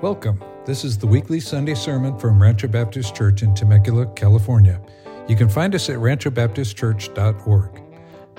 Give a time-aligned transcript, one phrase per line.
[0.00, 0.40] Welcome.
[0.64, 4.80] This is the weekly Sunday sermon from Rancho Baptist Church in Temecula, California.
[5.26, 7.82] You can find us at ranchobaptistchurch.org.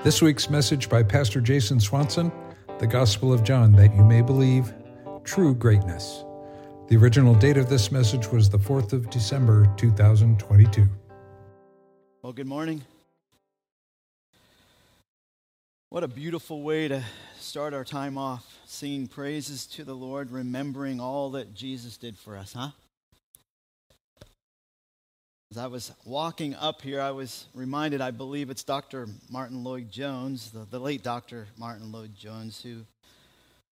[0.01, 2.31] This week's message by Pastor Jason Swanson
[2.77, 4.73] The Gospel of John, that you may believe
[5.25, 6.23] true greatness.
[6.87, 10.87] The original date of this message was the 4th of December, 2022.
[12.21, 12.85] Well, good morning.
[15.89, 17.03] What a beautiful way to
[17.37, 22.37] start our time off, singing praises to the Lord, remembering all that Jesus did for
[22.37, 22.69] us, huh?
[25.51, 29.07] As I was walking up here, I was reminded, I believe it's Dr.
[29.31, 31.47] Martyn Lloyd-Jones, the, the late Dr.
[31.57, 32.85] Martyn Lloyd-Jones, who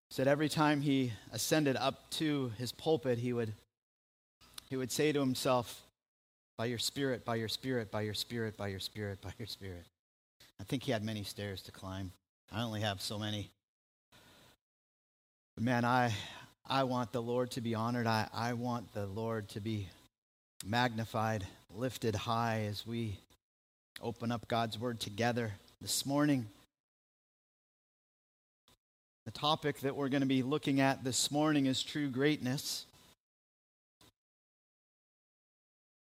[0.09, 3.53] said every time he ascended up to his pulpit, he would,
[4.67, 5.83] he would say to himself,
[6.57, 9.85] By your spirit, by your spirit, by your spirit, by your spirit, by your spirit.
[10.59, 12.11] I think he had many stairs to climb.
[12.51, 13.51] I only have so many.
[15.59, 16.13] Man, I,
[16.67, 18.05] I want the Lord to be honored.
[18.05, 19.87] I, I want the Lord to be
[20.63, 23.17] magnified, lifted high as we
[23.99, 26.45] open up God's Word together this morning.
[29.25, 32.85] The topic that we're going to be looking at this morning is true greatness.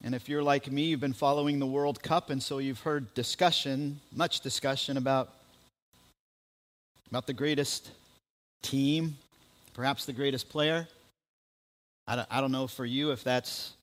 [0.02, 3.14] And if you're like me, you've been following the World Cup, and so you've heard
[3.14, 5.32] discussion, much discussion about,
[7.08, 7.92] about the greatest
[8.62, 9.16] team,
[9.78, 10.88] perhaps the greatest player.
[12.08, 13.74] I don't, I don't know for you if that's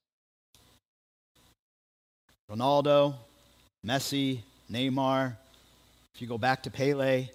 [2.52, 3.16] Ronaldo,
[3.88, 5.38] Messi, Neymar,
[6.14, 7.30] if you go back to Pele.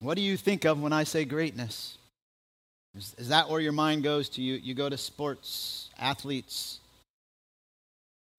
[0.00, 1.96] What do you think of when I say greatness?
[2.94, 4.42] Is, is that where your mind goes to?
[4.42, 6.80] You, you go to sports, athletes.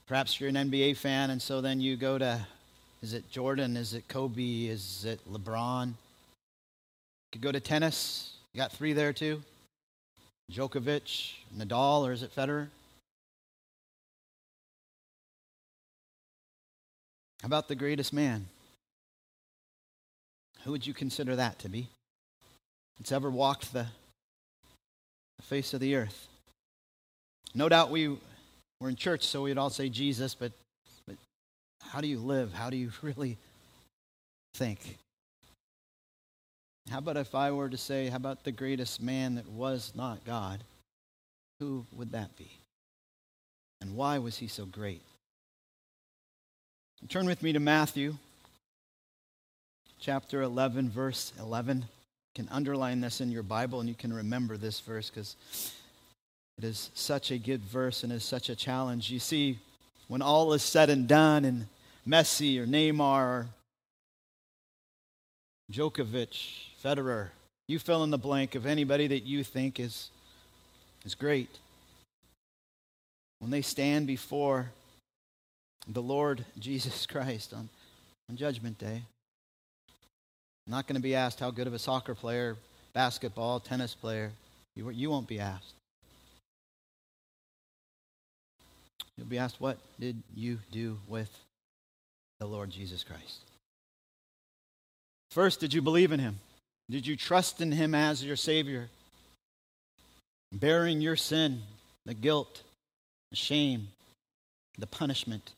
[0.06, 2.46] Perhaps you're an NBA fan, and so then you go to
[3.02, 3.76] is it Jordan?
[3.76, 4.68] Is it Kobe?
[4.68, 5.94] Is it LeBron?
[7.32, 8.38] Could go to tennis.
[8.54, 9.42] You got three there too.
[10.52, 12.68] Djokovic, Nadal, or is it Federer?
[17.42, 18.48] How about the greatest man?
[20.64, 21.88] Who would you consider that to be?
[23.00, 23.88] It's ever walked the
[25.40, 26.28] the face of the earth.
[27.56, 28.10] No doubt we
[28.80, 30.52] were in church, so we'd all say Jesus, but,
[31.08, 31.16] but
[31.82, 32.54] how do you live?
[32.54, 33.38] How do you really
[34.54, 34.98] think?
[36.90, 40.26] How about if I were to say, how about the greatest man that was not
[40.26, 40.64] God?
[41.60, 42.50] Who would that be?
[43.82, 45.02] And why was he so great?
[47.08, 48.16] Turn with me to Matthew
[50.00, 51.86] chapter 11, verse 11
[52.36, 55.36] can underline this in your Bible and you can remember this verse because
[56.58, 59.10] it is such a good verse and is such a challenge.
[59.10, 59.60] You see,
[60.08, 61.68] when all is said and done, and
[62.08, 63.48] Messi or Neymar or
[65.72, 67.30] Djokovic, Federer,
[67.68, 70.10] you fill in the blank of anybody that you think is,
[71.06, 71.50] is great.
[73.38, 74.72] When they stand before
[75.88, 77.70] the Lord Jesus Christ on,
[78.30, 79.04] on Judgment Day,
[80.66, 82.58] I'm not going to be asked how good of a soccer player,
[82.94, 84.32] basketball, tennis player.
[84.76, 85.74] You, you won't be asked.
[89.18, 91.30] You'll be asked, what did you do with
[92.40, 93.49] the Lord Jesus Christ?
[95.32, 96.40] First, did you believe in him?
[96.90, 98.90] Did you trust in him as your Savior?
[100.52, 101.62] Bearing your sin,
[102.06, 102.64] the guilt,
[103.30, 103.90] the shame,
[104.80, 105.52] the punishment,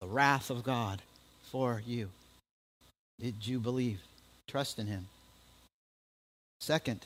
[0.00, 1.00] the wrath of God
[1.50, 2.10] for you.
[3.18, 4.00] Did you believe?
[4.46, 5.06] Trust in him.
[6.60, 7.00] Second,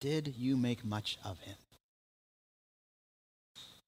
[0.00, 1.56] did you make much of him?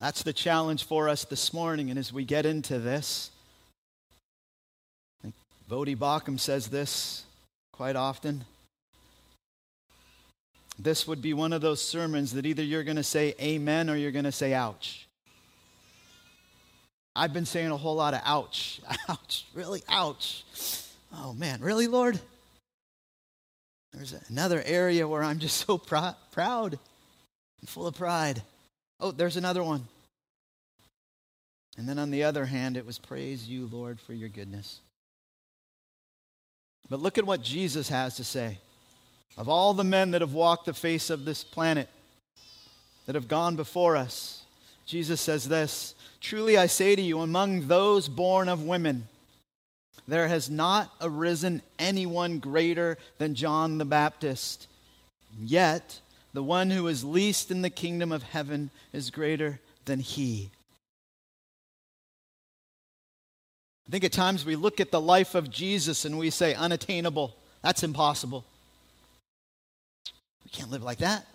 [0.01, 1.91] That's the challenge for us this morning.
[1.91, 3.31] And as we get into this,
[5.67, 7.25] I think Voddie Baucham says this
[7.73, 8.45] quite often.
[10.79, 13.97] This would be one of those sermons that either you're going to say amen or
[13.97, 15.07] you're going to say ouch.
[17.16, 18.81] I've been saying a whole lot of ouch.
[19.09, 19.47] Ouch.
[19.55, 19.84] Really?
[19.89, 20.45] Ouch.
[21.16, 22.19] Oh man, really, Lord?
[23.93, 26.77] There's another area where I'm just so pr- proud
[27.60, 28.43] and full of pride.
[28.99, 29.87] Oh, there's another one.
[31.77, 34.81] And then on the other hand, it was praise you, Lord, for your goodness.
[36.89, 38.59] But look at what Jesus has to say.
[39.36, 41.89] Of all the men that have walked the face of this planet,
[43.07, 44.42] that have gone before us,
[44.86, 49.09] Jesus says this Truly I say to you, among those born of women,
[50.07, 54.69] there has not arisen anyone greater than John the Baptist.
[55.41, 56.01] Yet,
[56.33, 60.51] the one who is least in the kingdom of heaven is greater than he.
[63.86, 67.36] I think at times we look at the life of Jesus and we say, unattainable.
[67.63, 68.45] That's impossible.
[70.45, 71.27] We can't live like that.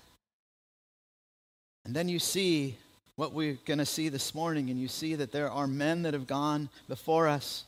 [1.85, 2.75] And then you see
[3.15, 6.13] what we're going to see this morning, and you see that there are men that
[6.13, 7.65] have gone before us,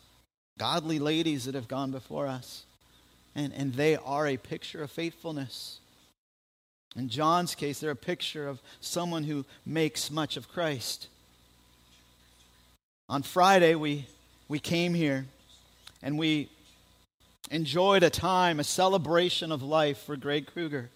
[0.58, 2.64] godly ladies that have gone before us,
[3.36, 5.80] and, and they are a picture of faithfulness.
[6.96, 11.08] In John's case, they're a picture of someone who makes much of Christ.
[13.10, 14.06] On Friday, we,
[14.52, 15.26] we came here
[16.04, 16.50] and we
[17.52, 20.90] enjoyed a time, a celebration of life for Greg Kruger.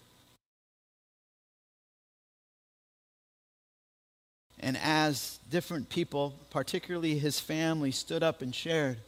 [4.60, 8.98] And as different people, particularly his family, stood up and shared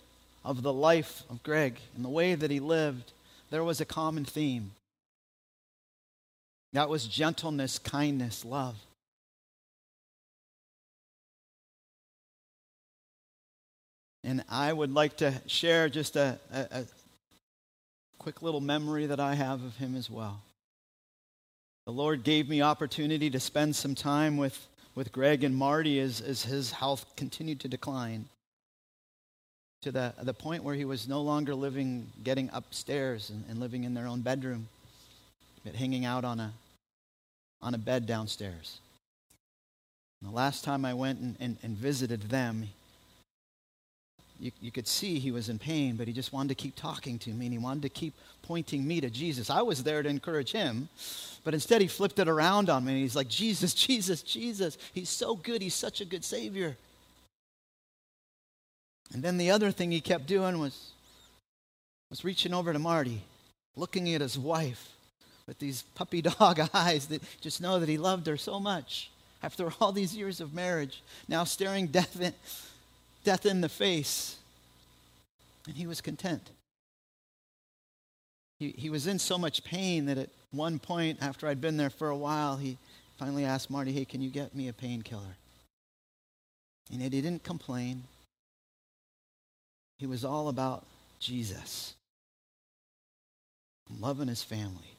[0.47, 3.13] of the life of Greg and the way that he lived,
[3.51, 4.71] there was a common theme.
[6.73, 8.77] That was gentleness, kindness, love.
[14.29, 16.85] And I would like to share just a, a, a,
[18.19, 20.43] quick little memory that I have of him as well.
[21.87, 26.21] The Lord gave me opportunity to spend some time with, with Greg and Marty as,
[26.21, 28.29] as his health continued to decline
[29.81, 33.85] to the, the point where he was no longer living, getting upstairs and, and living
[33.85, 34.69] in their own bedroom,
[35.65, 36.53] but hanging out on a,
[37.63, 38.81] on a bed downstairs.
[40.21, 42.69] And the last time I went and, and, and visited them,
[44.39, 47.19] you, you could see he was in pain, but he just wanted to keep talking
[47.21, 49.51] to me and he wanted to keep pointing me to Jesus.
[49.51, 50.89] I was there to encourage him,
[51.45, 54.79] but instead he flipped it around on me and he's like, Jesus, Jesus, Jesus.
[54.93, 55.63] He's so good.
[55.63, 56.77] He's such a good Savior.
[59.13, 60.93] And then the other thing he kept doing was,
[62.11, 63.23] was reaching over to Marty,
[63.75, 64.91] looking at his wife
[65.47, 69.11] with these puppy dog eyes that just know that he loved her so much
[69.43, 72.35] after all these years of marriage, now staring death in,
[73.25, 74.37] death in the face.
[75.67, 76.51] And he was content.
[78.59, 81.91] He, he was in so much pain that at one point, after I'd been there
[81.91, 82.79] for a while, he
[83.19, 85.37] finally asked Marty, Hey, can you get me a painkiller?
[86.91, 88.05] And he didn't complain.
[89.99, 90.85] He was all about
[91.21, 91.95] Jesus,
[94.01, 94.97] loving his family.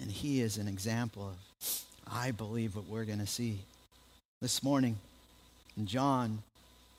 [0.00, 3.60] And he is an example of, I believe, what we're going to see
[4.40, 4.96] this morning
[5.76, 6.42] in John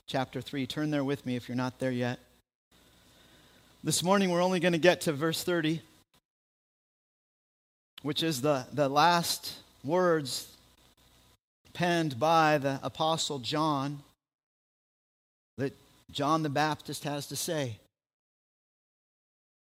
[0.09, 0.65] chapter 3.
[0.65, 2.17] Turn there with me if you're not there yet.
[3.83, 5.83] This morning, we're only going to get to verse 30,
[8.01, 9.53] which is the, the last
[9.83, 10.51] words
[11.73, 13.99] penned by the Apostle John
[15.59, 15.73] that
[16.09, 17.77] John the Baptist has to say.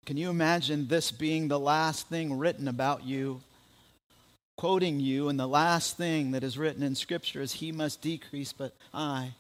[0.07, 3.43] Can you imagine this being the last thing written about you,
[4.57, 8.53] quoting you, and the last thing that is written in Scripture is, He must decrease,
[8.53, 9.35] but I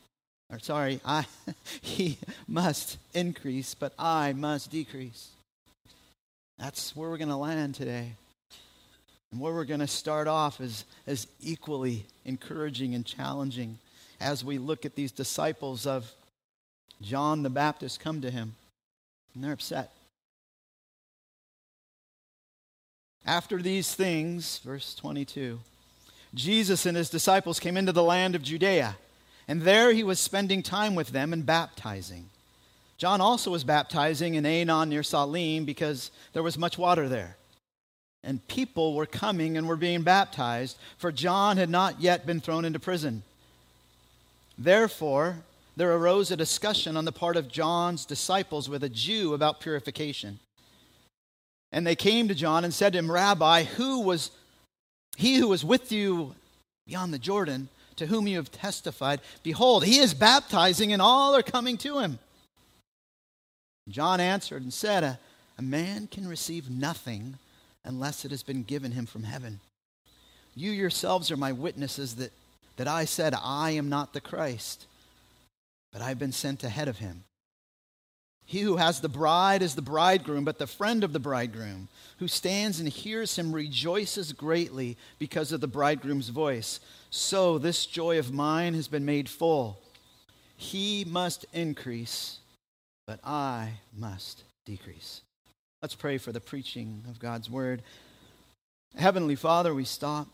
[0.53, 1.25] or sorry, I
[1.81, 5.31] he must increase, but I must decrease.
[6.59, 8.13] That's where we're going to land today.
[9.33, 13.79] And where we're going to start off is, is equally encouraging and challenging
[14.21, 16.13] as we look at these disciples of
[17.01, 18.55] John the Baptist come to him.
[19.35, 19.91] And they're upset.
[23.25, 25.61] After these things, verse 22,
[26.35, 28.97] Jesus and his disciples came into the land of Judea
[29.53, 32.31] and there he was spending time with them and baptizing.
[32.97, 37.37] John also was baptizing in Aenon near Salim because there was much water there.
[38.25, 42.65] And people were coming and were being baptized, for John had not yet been thrown
[42.65, 43.25] into prison.
[44.57, 45.41] Therefore,
[45.77, 50.39] there arose a discussion on the part of John's disciples with a Jew about purification.
[51.73, 54.31] And they came to John and said to him, Rabbi, who was
[55.19, 56.37] he who was with you
[56.87, 57.69] beyond the Jordan?
[57.97, 62.19] To whom you have testified, Behold, he is baptizing, and all are coming to him.
[63.89, 65.19] John answered and said, A,
[65.59, 67.39] a man can receive nothing
[67.85, 69.61] unless it has been given him from heaven.
[70.55, 72.33] You yourselves are my witnesses that,
[72.77, 74.87] that I said, I am not the Christ,
[75.93, 77.25] but I've been sent ahead of him.
[78.45, 82.29] He who has the bride is the bridegroom, but the friend of the bridegroom, who
[82.29, 86.81] stands and hears him, rejoices greatly because of the bridegroom's voice.
[87.11, 89.81] So this joy of mine has been made full.
[90.57, 92.39] He must increase,
[93.07, 95.23] but I must decrease.
[95.81, 97.83] Let's pray for the preaching of God's word.
[98.97, 100.29] Heavenly Father, we stop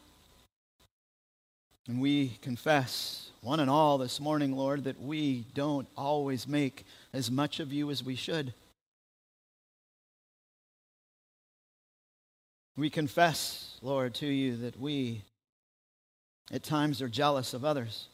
[1.87, 7.31] and we confess, one and all, this morning, Lord, that we don't always make as
[7.31, 8.53] much of you as we should.
[12.77, 15.23] We confess, Lord, to you that we
[16.53, 18.07] at times are jealous of others.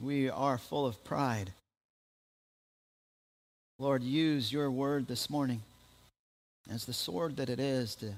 [0.00, 1.52] We are full of pride.
[3.78, 5.62] Lord, use your word this morning
[6.70, 8.12] as the sword that it is to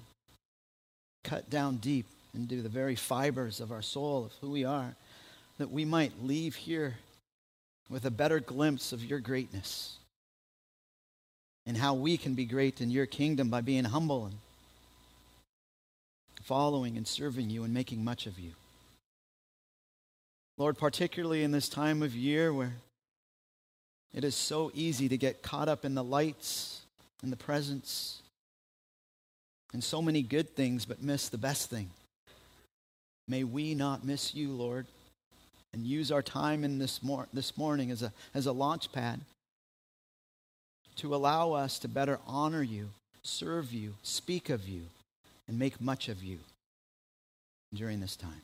[1.24, 4.94] cut down deep into the very fibers of our soul, of who we are,
[5.58, 6.96] that we might leave here
[7.88, 9.98] with a better glimpse of your greatness
[11.66, 14.34] and how we can be great in your kingdom by being humble and
[16.42, 18.50] following and serving you and making much of you.
[20.58, 22.74] Lord, particularly in this time of year where
[24.12, 26.82] it is so easy to get caught up in the lights
[27.22, 28.20] and the presents
[29.72, 31.88] and so many good things, but miss the best thing.
[33.26, 34.86] May we not miss you, Lord,
[35.72, 39.20] and use our time in this, mor- this morning as a, as a launch pad
[40.96, 42.90] to allow us to better honor you,
[43.22, 44.82] serve you, speak of you,
[45.48, 46.38] and make much of you
[47.74, 48.42] during this time.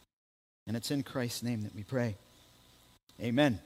[0.67, 2.17] And it's in Christ's name that we pray.
[3.21, 3.59] Amen.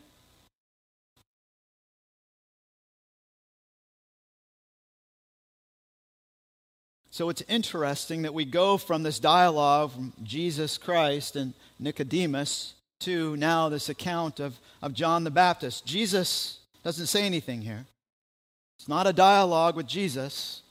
[7.11, 12.73] So it's interesting that we go from this dialogue from Jesus Christ and Nicodemus
[13.03, 15.87] to now this account of, of John the Baptist.
[15.87, 17.87] Jesus doesn't say anything here.
[18.79, 20.63] It's not a dialogue with Jesus.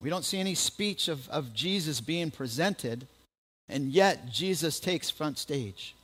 [0.00, 3.06] We don't see any speech of, of Jesus being presented,
[3.68, 5.94] and yet Jesus takes front stage.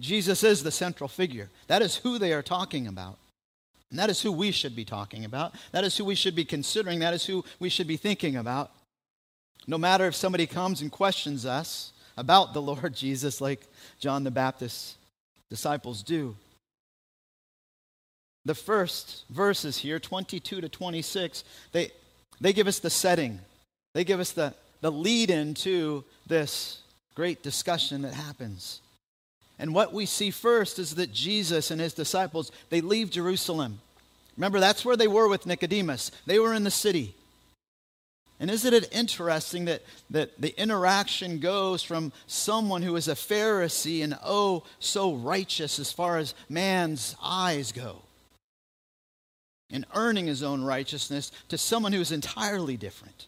[0.00, 1.50] Jesus is the central figure.
[1.66, 3.18] That is who they are talking about.
[3.90, 5.54] And that is who we should be talking about.
[5.72, 7.00] That is who we should be considering.
[7.00, 8.70] That is who we should be thinking about.
[9.66, 13.66] No matter if somebody comes and questions us about the Lord Jesus, like
[13.98, 14.96] John the Baptist's
[15.48, 16.36] disciples do.
[18.44, 21.90] The first verses here, 22 to 26, they,
[22.40, 23.38] they give us the setting.
[23.92, 26.80] They give us the, the lead in to this
[27.14, 28.80] great discussion that happens.
[29.58, 33.80] And what we see first is that Jesus and his disciples, they leave Jerusalem.
[34.36, 36.10] Remember, that's where they were with Nicodemus.
[36.24, 37.14] They were in the city.
[38.40, 44.02] And isn't it interesting that, that the interaction goes from someone who is a Pharisee
[44.02, 48.00] and oh, so righteous as far as man's eyes go,
[49.70, 53.26] and earning his own righteousness, to someone who is entirely different?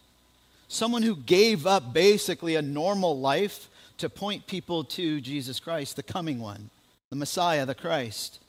[0.67, 6.01] Someone who gave up basically a normal life to point people to Jesus Christ, the
[6.01, 6.71] coming one,
[7.11, 8.39] the Messiah, the Christ.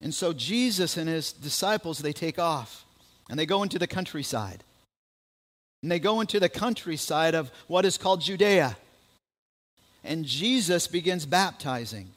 [0.00, 2.86] And so Jesus and his disciples, they take off
[3.28, 4.62] and they go into the countryside.
[5.82, 8.76] And they go into the countryside of what is called Judea.
[10.02, 12.08] And Jesus begins baptizing.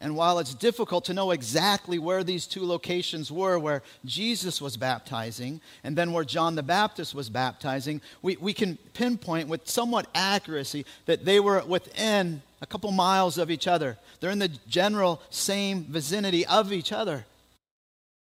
[0.00, 4.76] And while it's difficult to know exactly where these two locations were, where Jesus was
[4.76, 10.06] baptizing and then where John the Baptist was baptizing, we, we can pinpoint with somewhat
[10.14, 13.98] accuracy that they were within a couple miles of each other.
[14.20, 17.26] They're in the general same vicinity of each other.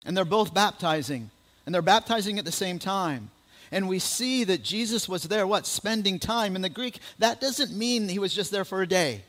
[0.05, 1.31] And they're both baptizing,
[1.65, 3.31] and they're baptizing at the same time.
[3.71, 5.65] And we see that Jesus was there, what?
[5.65, 6.55] Spending time.
[6.55, 9.23] In the Greek, that doesn't mean he was just there for a day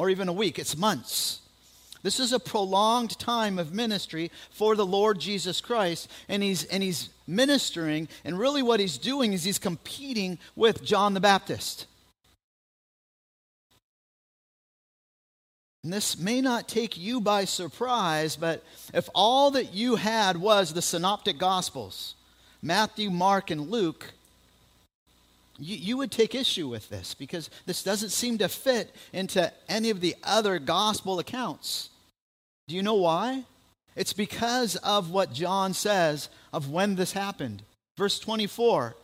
[0.00, 1.42] or even a week, it's months.
[2.02, 6.82] This is a prolonged time of ministry for the Lord Jesus Christ, and he's, and
[6.82, 11.86] he's ministering, and really what he's doing is he's competing with John the Baptist.
[15.82, 20.72] And this may not take you by surprise, but if all that you had was
[20.72, 22.14] the synoptic gospels,
[22.62, 24.12] Matthew, Mark, and Luke,
[25.58, 29.90] you, you would take issue with this because this doesn't seem to fit into any
[29.90, 31.88] of the other gospel accounts.
[32.68, 33.44] Do you know why?
[33.96, 37.62] It's because of what John says of when this happened.
[37.96, 38.96] Verse 24,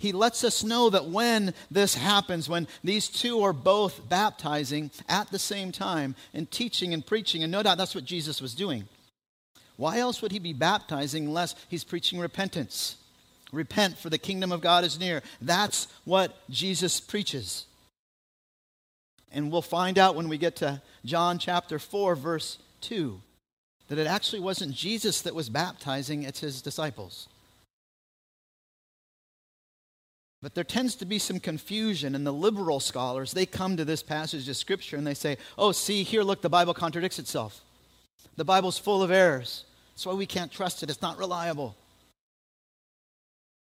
[0.00, 5.30] he lets us know that when this happens, when these two are both baptizing at
[5.30, 8.88] the same time and teaching and preaching, and no doubt that's what Jesus was doing.
[9.76, 12.96] Why else would he be baptizing unless he's preaching repentance?
[13.52, 15.22] Repent, for the kingdom of God is near.
[15.42, 17.66] That's what Jesus preaches.
[19.30, 23.20] And we'll find out when we get to John chapter 4, verse 2,
[23.88, 27.28] that it actually wasn't Jesus that was baptizing, it's his disciples.
[30.42, 34.02] But there tends to be some confusion, and the liberal scholars, they come to this
[34.02, 37.60] passage of Scripture and they say, oh, see, here, look, the Bible contradicts itself.
[38.36, 39.64] The Bible's full of errors.
[39.92, 41.76] That's why we can't trust it, it's not reliable.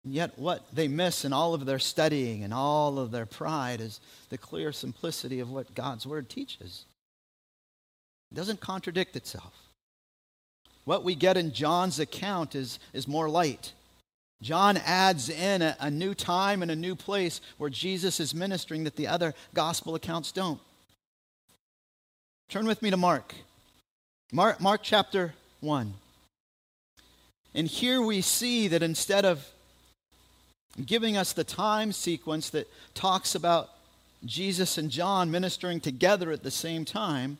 [0.04, 3.80] And yet, what they miss in all of their studying and all of their pride
[3.80, 6.84] is the clear simplicity of what God's Word teaches.
[8.30, 9.54] It doesn't contradict itself.
[10.84, 13.72] What we get in John's account is, is more light.
[14.40, 18.84] John adds in a, a new time and a new place where Jesus is ministering
[18.84, 20.60] that the other gospel accounts don't.
[22.48, 23.34] Turn with me to Mark.
[24.32, 25.94] Mark, Mark chapter 1.
[27.54, 29.46] And here we see that instead of
[30.84, 33.70] giving us the time sequence that talks about
[34.24, 37.38] Jesus and John ministering together at the same time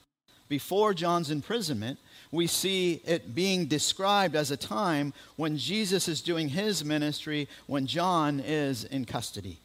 [0.49, 1.99] before John's imprisonment,
[2.31, 7.87] we see it being described as a time when Jesus is doing his ministry when
[7.87, 9.59] John is in custody.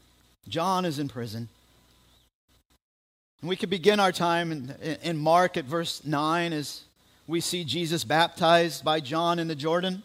[0.48, 1.50] John is in prison.
[3.42, 6.84] And we could begin our time in, in Mark at verse 9 as
[7.28, 10.04] we see Jesus baptized by John in the Jordan.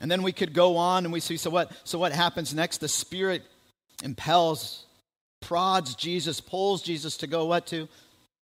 [0.00, 2.78] And then we could go on and we see so what so what happens next
[2.78, 3.42] the spirit
[4.02, 4.86] impels
[5.40, 7.88] prods Jesus pulls Jesus to go what to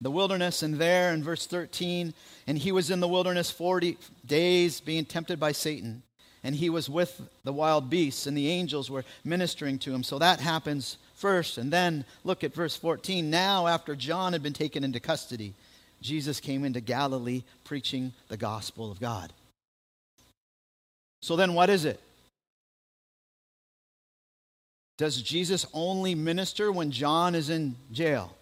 [0.02, 2.14] the wilderness and there in verse 13
[2.46, 6.04] and he was in the wilderness 40 days being tempted by Satan
[6.44, 10.20] and he was with the wild beasts and the angels were ministering to him so
[10.20, 14.84] that happens first and then look at verse 14 now after John had been taken
[14.84, 15.54] into custody
[16.02, 19.34] Jesus came into Galilee preaching the gospel of God
[21.22, 22.00] so then, what is it?
[24.98, 28.36] Does Jesus only minister when John is in jail?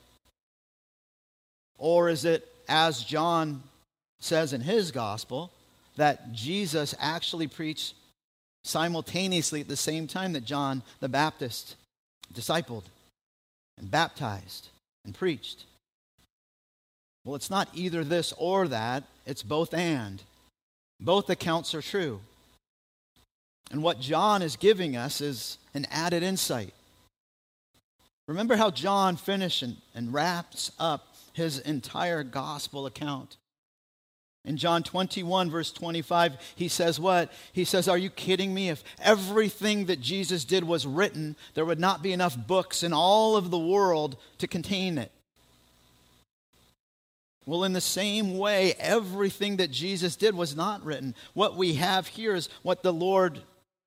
[1.78, 3.64] Or is it, as John
[4.20, 5.52] says in his gospel,
[5.98, 7.94] that Jesus actually preached
[8.64, 11.76] simultaneously at the same time that John the Baptist
[12.34, 12.84] discipled
[13.78, 14.70] and baptized
[15.04, 15.66] and preached?
[17.24, 20.22] Well, it's not either this or that, it's both and.
[21.00, 22.22] Both accounts are true.
[23.72, 26.74] And what John is giving us is an added insight.
[28.28, 33.36] Remember how John finishes and, and wraps up his entire gospel account.
[34.46, 37.32] In John 21, verse 25, he says, What?
[37.52, 38.70] He says, Are you kidding me?
[38.70, 43.36] If everything that Jesus did was written, there would not be enough books in all
[43.36, 45.12] of the world to contain it.
[47.46, 51.16] Well, in the same way, everything that Jesus did was not written.
[51.34, 53.42] What we have here is what the Lord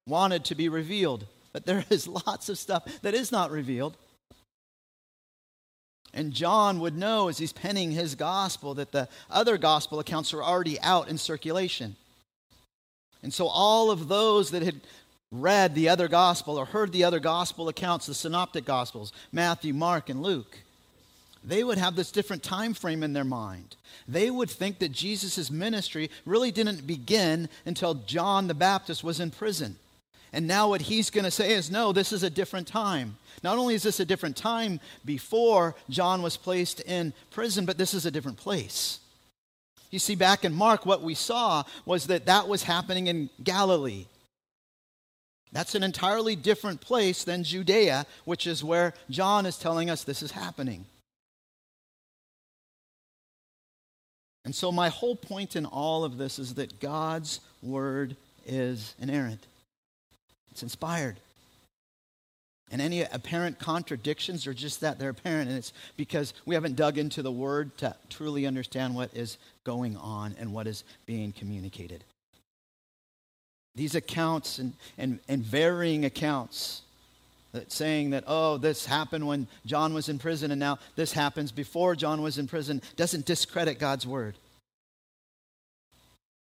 [0.07, 1.27] wanted to be revealed.
[1.55, 3.97] But there is lots of stuff that is not revealed.
[6.15, 10.43] And John would know as he's penning his gospel that the other gospel accounts are
[10.43, 11.97] already out in circulation.
[13.23, 14.81] And so all of those that had
[15.31, 20.09] read the other gospel or heard the other gospel accounts, the synoptic gospels, Matthew, Mark,
[20.09, 20.59] and Luke,
[21.45, 23.77] they would have this different time frame in their mind.
[24.07, 29.31] They would think that Jesus' ministry really didn't begin until John the Baptist was in
[29.31, 29.77] prison.
[30.33, 33.17] And now what he's going to say is no, this is a different time.
[33.43, 37.95] Not only is this a different time before John was placed in prison, but this
[37.95, 39.01] is a different place.
[39.91, 44.07] You see, back in Mark, what we saw was that that was happening in Galilee.
[45.51, 50.23] That's an entirely different place than Judea, which is where John is telling us this
[50.23, 50.85] is happening.
[54.45, 59.47] And so, my whole point in all of this is that God's word is inerrant.
[60.59, 61.21] It's inspired.
[62.73, 65.49] And any apparent contradictions are just that they're apparent.
[65.49, 69.97] And it's because we haven't dug into the word to truly understand what is going
[69.97, 72.03] on and what is being communicated.
[73.77, 76.83] These accounts and, and, and varying accounts
[77.53, 81.53] that saying that, oh, this happened when John was in prison and now this happens
[81.53, 84.35] before John was in prison doesn't discredit God's word.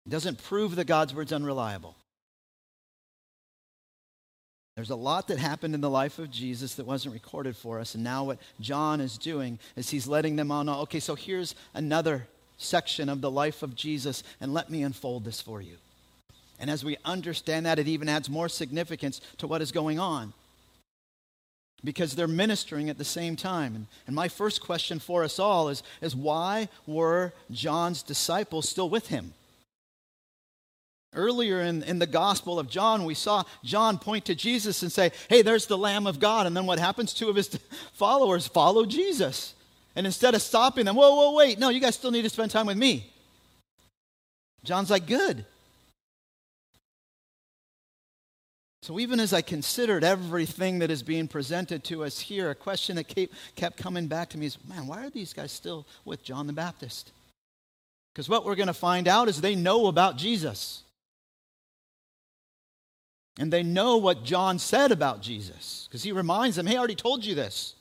[0.05, 1.95] It doesn't prove that God's word's unreliable.
[4.75, 7.93] There's a lot that happened in the life of Jesus that wasn't recorded for us.
[7.93, 11.53] And now, what John is doing is he's letting them all know okay, so here's
[11.73, 15.75] another section of the life of Jesus, and let me unfold this for you.
[16.59, 20.33] And as we understand that, it even adds more significance to what is going on
[21.83, 23.75] because they're ministering at the same time.
[23.75, 28.89] And, and my first question for us all is, is why were John's disciples still
[28.89, 29.33] with him?
[31.15, 35.12] Earlier in, in the Gospel of John, we saw John point to Jesus and say,
[35.30, 36.47] Hey, there's the Lamb of God.
[36.47, 37.13] And then what happens?
[37.13, 37.47] Two of his
[37.93, 39.54] followers follow Jesus.
[39.95, 42.52] And instead of stopping them, whoa, whoa, wait, no, you guys still need to spend
[42.52, 43.12] time with me.
[44.63, 45.45] John's like, Good.
[48.84, 52.97] So, even as I considered everything that is being presented to us here, a question
[52.97, 56.21] that kept, kept coming back to me is man, why are these guys still with
[56.21, 57.13] John the Baptist?
[58.13, 60.84] Because what we're going to find out is they know about Jesus.
[63.39, 66.96] And they know what John said about Jesus because he reminds them, hey, I already
[66.96, 67.74] told you this.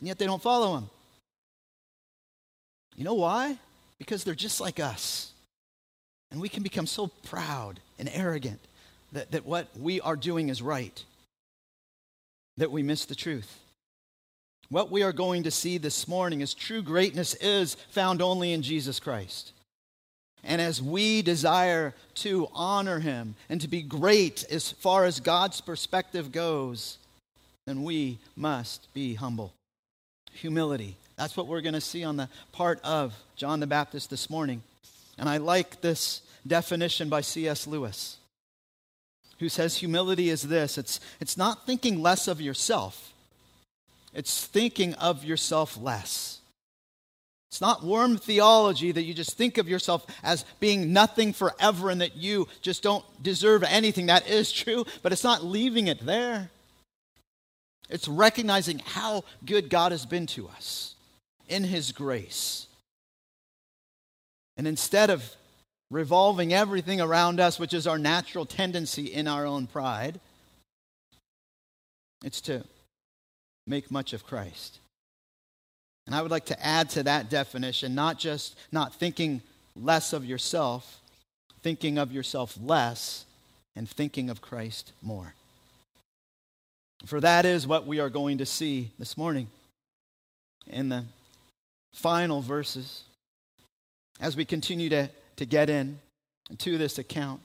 [0.00, 0.90] And yet they don't follow him.
[2.94, 3.58] You know why?
[3.98, 5.32] Because they're just like us.
[6.30, 8.60] And we can become so proud and arrogant
[9.12, 11.04] that, that what we are doing is right,
[12.58, 13.58] that we miss the truth.
[14.68, 18.60] What we are going to see this morning is true greatness is found only in
[18.60, 19.52] Jesus Christ.
[20.44, 25.60] And as we desire to honor him and to be great as far as God's
[25.60, 26.98] perspective goes,
[27.66, 29.52] then we must be humble.
[30.32, 30.96] Humility.
[31.16, 34.62] That's what we're going to see on the part of John the Baptist this morning.
[35.18, 37.66] And I like this definition by C.S.
[37.66, 38.16] Lewis,
[39.40, 43.12] who says humility is this it's, it's not thinking less of yourself,
[44.14, 46.37] it's thinking of yourself less.
[47.50, 52.00] It's not warm theology that you just think of yourself as being nothing forever and
[52.02, 54.06] that you just don't deserve anything.
[54.06, 56.50] That is true, but it's not leaving it there.
[57.88, 60.94] It's recognizing how good God has been to us
[61.48, 62.66] in His grace.
[64.58, 65.34] And instead of
[65.90, 70.20] revolving everything around us, which is our natural tendency in our own pride,
[72.22, 72.64] it's to
[73.66, 74.80] make much of Christ.
[76.08, 79.42] And I would like to add to that definition not just not thinking
[79.76, 81.02] less of yourself,
[81.62, 83.26] thinking of yourself less,
[83.76, 85.34] and thinking of Christ more.
[87.04, 89.48] For that is what we are going to see this morning
[90.66, 91.04] in the
[91.92, 93.02] final verses
[94.18, 95.98] as we continue to, to get in
[96.56, 97.42] to this account.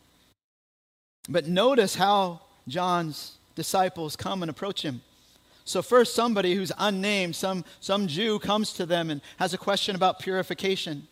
[1.28, 5.02] But notice how John's disciples come and approach him.
[5.66, 9.96] So, first, somebody who's unnamed, some, some Jew comes to them and has a question
[9.96, 11.08] about purification.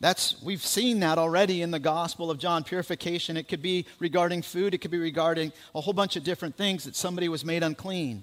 [0.00, 2.62] That's, we've seen that already in the Gospel of John.
[2.62, 6.56] Purification, it could be regarding food, it could be regarding a whole bunch of different
[6.56, 8.22] things that somebody was made unclean.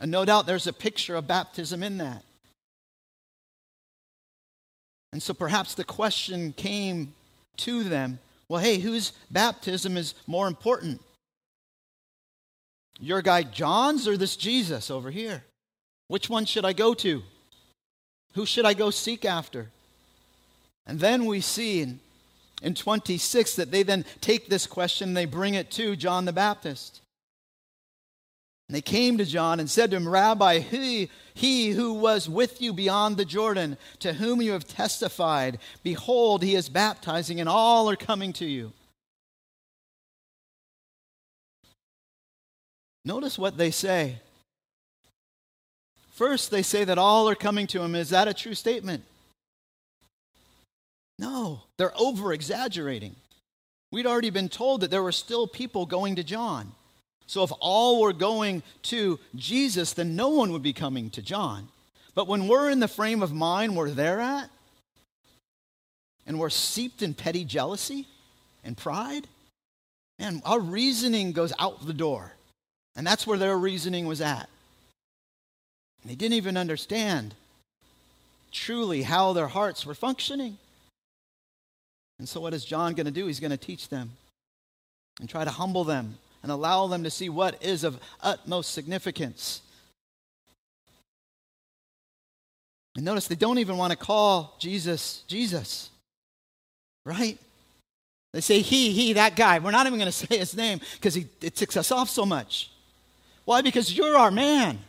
[0.00, 2.22] And no doubt there's a picture of baptism in that.
[5.12, 7.14] And so perhaps the question came
[7.58, 11.00] to them well, hey, whose baptism is more important?
[13.00, 15.44] Your guy John's or this Jesus over here?
[16.08, 17.22] Which one should I go to?
[18.34, 19.70] Who should I go seek after?
[20.86, 22.00] And then we see in,
[22.62, 26.32] in 26 that they then take this question and they bring it to John the
[26.32, 27.00] Baptist.
[28.68, 32.60] And they came to John and said to him, Rabbi, he, he who was with
[32.60, 37.88] you beyond the Jordan, to whom you have testified, behold, he is baptizing, and all
[37.88, 38.72] are coming to you.
[43.06, 44.16] Notice what they say.
[46.10, 47.94] First, they say that all are coming to him.
[47.94, 49.04] Is that a true statement?
[51.16, 53.14] No, they're over exaggerating.
[53.92, 56.72] We'd already been told that there were still people going to John.
[57.28, 61.68] So if all were going to Jesus, then no one would be coming to John.
[62.16, 64.50] But when we're in the frame of mind where they're at,
[66.26, 68.08] and we're seeped in petty jealousy
[68.64, 69.28] and pride,
[70.18, 72.32] and our reasoning goes out the door.
[72.96, 74.48] And that's where their reasoning was at.
[76.04, 77.34] They didn't even understand
[78.52, 80.56] truly how their hearts were functioning.
[82.18, 83.26] And so, what is John going to do?
[83.26, 84.12] He's going to teach them
[85.20, 89.60] and try to humble them and allow them to see what is of utmost significance.
[92.94, 95.90] And notice they don't even want to call Jesus Jesus,
[97.04, 97.38] right?
[98.32, 99.58] They say he, he, that guy.
[99.58, 102.70] We're not even going to say his name because it ticks us off so much.
[103.46, 103.62] Why?
[103.62, 104.80] Because you're our man.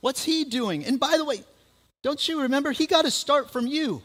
[0.00, 0.84] What's he doing?
[0.84, 1.42] And by the way,
[2.02, 2.70] don't you remember?
[2.70, 4.02] He got his start from you.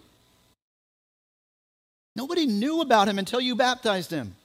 [2.15, 4.35] Nobody knew about him until you baptized him.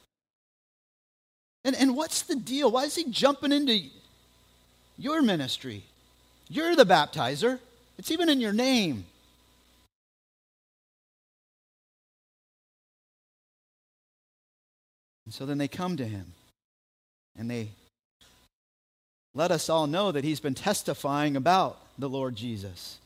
[1.64, 2.70] And, and what's the deal?
[2.70, 3.80] Why is he jumping into
[4.98, 5.84] your ministry?
[6.48, 7.58] You're the baptizer,
[7.98, 9.04] it's even in your name.
[15.24, 16.26] And so then they come to him
[17.36, 17.70] and they
[19.36, 22.96] let us all know that he's been testifying about the Lord Jesus.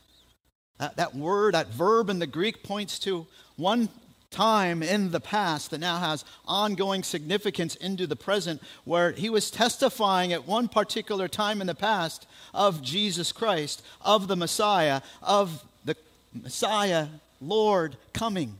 [0.79, 3.89] That, that word, that verb in the Greek points to one
[4.31, 9.51] time in the past that now has ongoing significance into the present, where he was
[9.51, 15.65] testifying at one particular time in the past of Jesus Christ, of the Messiah, of
[15.83, 15.97] the
[16.33, 17.07] Messiah,
[17.41, 18.57] Lord, coming,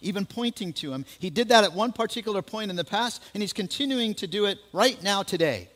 [0.00, 1.04] even pointing to him.
[1.18, 4.46] He did that at one particular point in the past, and he's continuing to do
[4.46, 5.68] it right now today.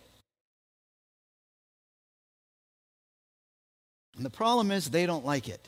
[4.19, 5.65] And the problem is they don't like it.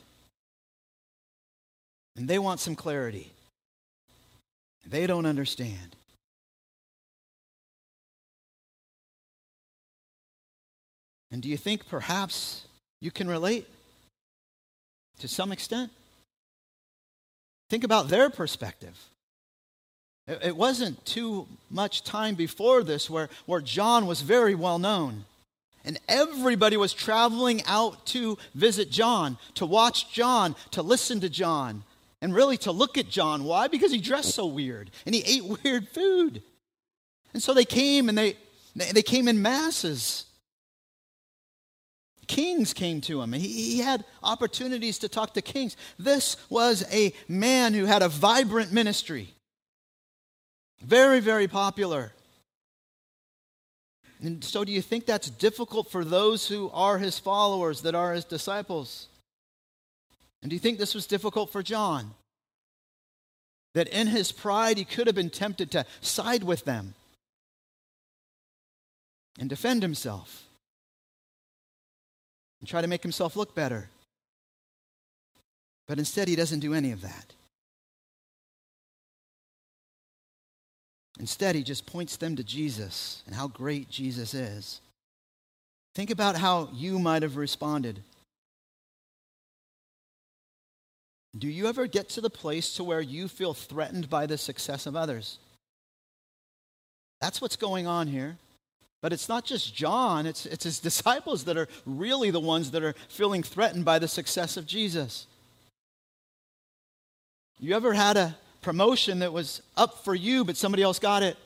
[2.17, 3.31] And they want some clarity.
[4.85, 5.95] They don't understand.
[11.31, 12.65] And do you think perhaps
[12.99, 13.69] you can relate
[15.19, 15.89] to some extent?
[17.69, 18.99] Think about their perspective.
[20.27, 25.23] It wasn't too much time before this where, where John was very well known.
[25.83, 31.83] And everybody was traveling out to visit John, to watch John, to listen to John.
[32.21, 33.43] and really to look at John.
[33.43, 33.67] Why?
[33.67, 36.43] Because he dressed so weird and he ate weird food.
[37.33, 38.37] And so they came and they,
[38.75, 40.25] they came in masses.
[42.27, 43.33] Kings came to him.
[43.33, 45.75] He, he had opportunities to talk to kings.
[45.97, 49.33] This was a man who had a vibrant ministry.
[50.81, 52.13] Very, very popular.
[54.21, 58.13] And so, do you think that's difficult for those who are his followers, that are
[58.13, 59.07] his disciples?
[60.41, 62.11] And do you think this was difficult for John?
[63.73, 66.93] That in his pride, he could have been tempted to side with them
[69.39, 70.43] and defend himself
[72.59, 73.89] and try to make himself look better.
[75.87, 77.33] But instead, he doesn't do any of that.
[81.19, 84.81] Instead, he just points them to Jesus and how great Jesus is.
[85.93, 88.01] Think about how you might have responded.
[91.37, 94.85] Do you ever get to the place to where you feel threatened by the success
[94.85, 95.37] of others?
[97.21, 98.37] That's what's going on here.
[99.01, 102.83] But it's not just John, it's, it's his disciples that are really the ones that
[102.83, 105.27] are feeling threatened by the success of Jesus.
[107.59, 111.37] You ever had a promotion that was up for you, but somebody else got it?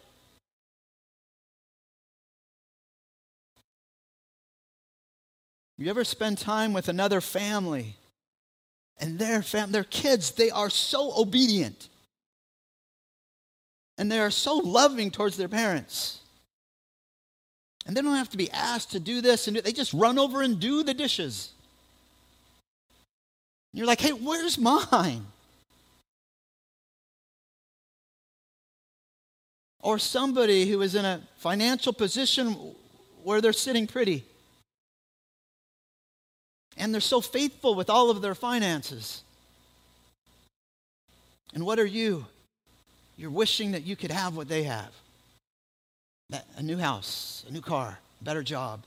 [5.78, 7.98] You ever spend time with another family
[8.98, 11.90] and their fam- their kids, they are so obedient.
[13.98, 16.20] And they are so loving towards their parents.
[17.86, 20.18] And they don't have to be asked to do this and do, they just run
[20.18, 21.52] over and do the dishes.
[23.74, 25.26] You're like, hey, where's mine?
[29.86, 32.74] Or somebody who is in a financial position
[33.22, 34.24] where they're sitting pretty.
[36.76, 39.22] And they're so faithful with all of their finances.
[41.54, 42.26] And what are you?
[43.16, 44.90] You're wishing that you could have what they have
[46.58, 48.84] a new house, a new car, a better job.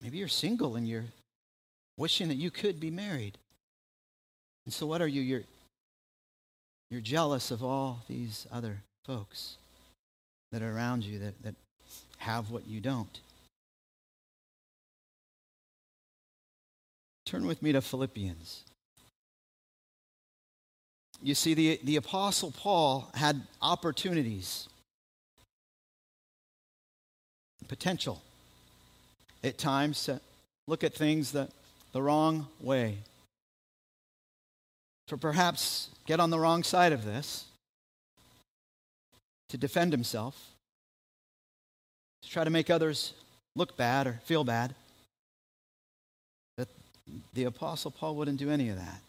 [0.00, 1.04] Maybe you're single and you're
[1.98, 3.36] wishing that you could be married.
[4.64, 5.20] And so, what are you?
[5.20, 5.42] You're,
[6.90, 9.56] you're jealous of all these other folks
[10.52, 11.54] that are around you that, that
[12.18, 13.20] have what you don't.
[17.24, 18.62] Turn with me to Philippians.
[21.22, 24.68] You see, the, the Apostle Paul had opportunities,
[27.66, 28.22] potential
[29.42, 30.20] at times to
[30.68, 31.48] look at things the,
[31.92, 32.98] the wrong way,
[35.06, 37.44] to perhaps get on the wrong side of this,
[39.48, 40.50] to defend himself,
[42.22, 43.12] to try to make others
[43.54, 44.74] look bad or feel bad.
[46.56, 46.68] But
[47.34, 49.00] the Apostle Paul wouldn't do any of that.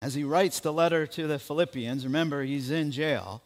[0.00, 3.42] As he writes the letter to the Philippians, remember, he's in jail.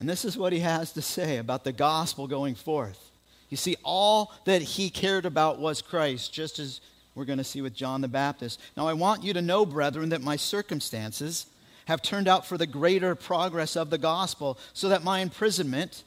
[0.00, 3.10] And this is what he has to say about the gospel going forth.
[3.50, 6.80] You see, all that he cared about was Christ, just as
[7.14, 8.60] we're going to see with John the Baptist.
[8.76, 11.46] Now, I want you to know, brethren, that my circumstances
[11.86, 16.02] have turned out for the greater progress of the gospel, so that my imprisonment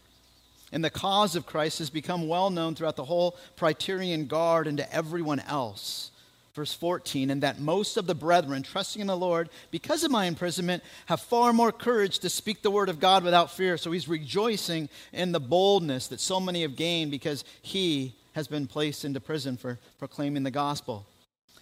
[0.72, 4.78] and the cause of Christ has become well known throughout the whole Praetorian Guard and
[4.78, 6.12] to everyone else.
[6.56, 10.26] Verse 14, and that most of the brethren, trusting in the Lord, because of my
[10.26, 13.78] imprisonment, have far more courage to speak the word of God without fear.
[13.78, 18.68] So he's rejoicing in the boldness that so many have gained because he has been
[18.68, 21.08] placed into prison for proclaiming the gospel.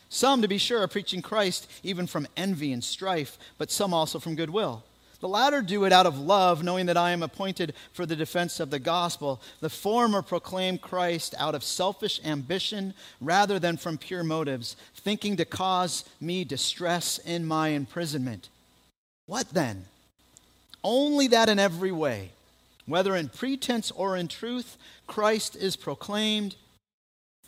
[0.10, 4.20] Some, to be sure, are preaching Christ even from envy and strife, but some also
[4.20, 4.84] from goodwill.
[5.22, 8.60] The latter do it out of love, knowing that I am appointed for the defense
[8.60, 9.42] of the gospel.
[9.62, 15.46] The former proclaim Christ out of selfish ambition rather than from pure motives, thinking to
[15.46, 18.50] cause me distress in my imprisonment.
[19.28, 19.86] What then?
[20.84, 22.32] Only that in every way,
[22.86, 26.58] whether in pretense or in truth, Christ is proclaimed.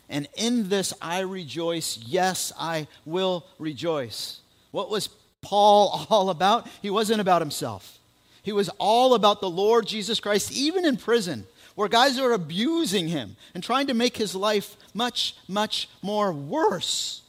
[0.08, 1.98] And in this I rejoice.
[1.98, 4.40] Yes, I will rejoice.
[4.70, 5.08] What was
[5.42, 6.68] Paul all about?
[6.82, 7.98] He wasn't about himself.
[8.42, 13.08] He was all about the Lord Jesus Christ, even in prison, where guys are abusing
[13.08, 17.22] him and trying to make his life much, much more worse.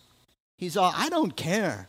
[0.57, 1.87] He's all, I don't care.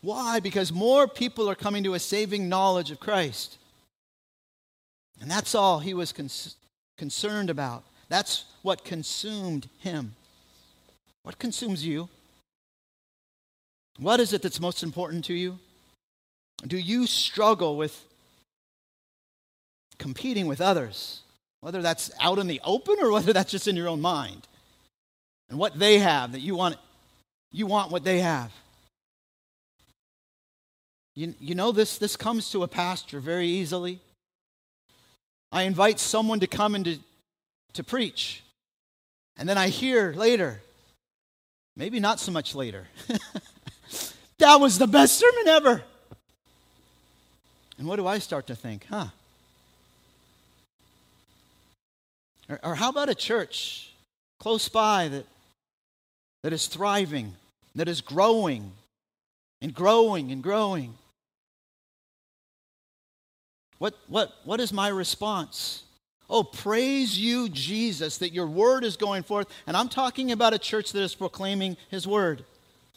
[0.00, 0.40] Why?
[0.40, 3.58] Because more people are coming to a saving knowledge of Christ.
[5.20, 6.30] And that's all he was con-
[6.96, 7.84] concerned about.
[8.08, 10.14] That's what consumed him.
[11.22, 12.08] What consumes you?
[13.98, 15.58] What is it that's most important to you?
[16.66, 18.04] Do you struggle with
[19.98, 21.20] competing with others,
[21.60, 24.46] whether that's out in the open or whether that's just in your own mind?
[25.50, 26.76] And what they have that you want
[27.50, 28.52] you want what they have.
[31.14, 34.00] You, you know, this, this comes to a pastor very easily.
[35.50, 37.00] I invite someone to come and
[37.78, 38.42] to, preach.
[39.36, 40.60] And then I hear later,
[41.76, 42.88] maybe not so much later,
[44.38, 45.82] that was the best sermon ever.
[47.78, 48.86] And what do I start to think?
[48.90, 49.06] Huh?
[52.48, 53.92] Or, or how about a church
[54.40, 55.26] close by that,
[56.42, 57.34] that is thriving,
[57.76, 58.72] that is growing
[59.62, 60.94] and growing and growing?
[63.78, 65.84] What, what, what is my response?
[66.30, 69.48] Oh, praise you, Jesus, that your word is going forth.
[69.66, 72.44] And I'm talking about a church that is proclaiming his word,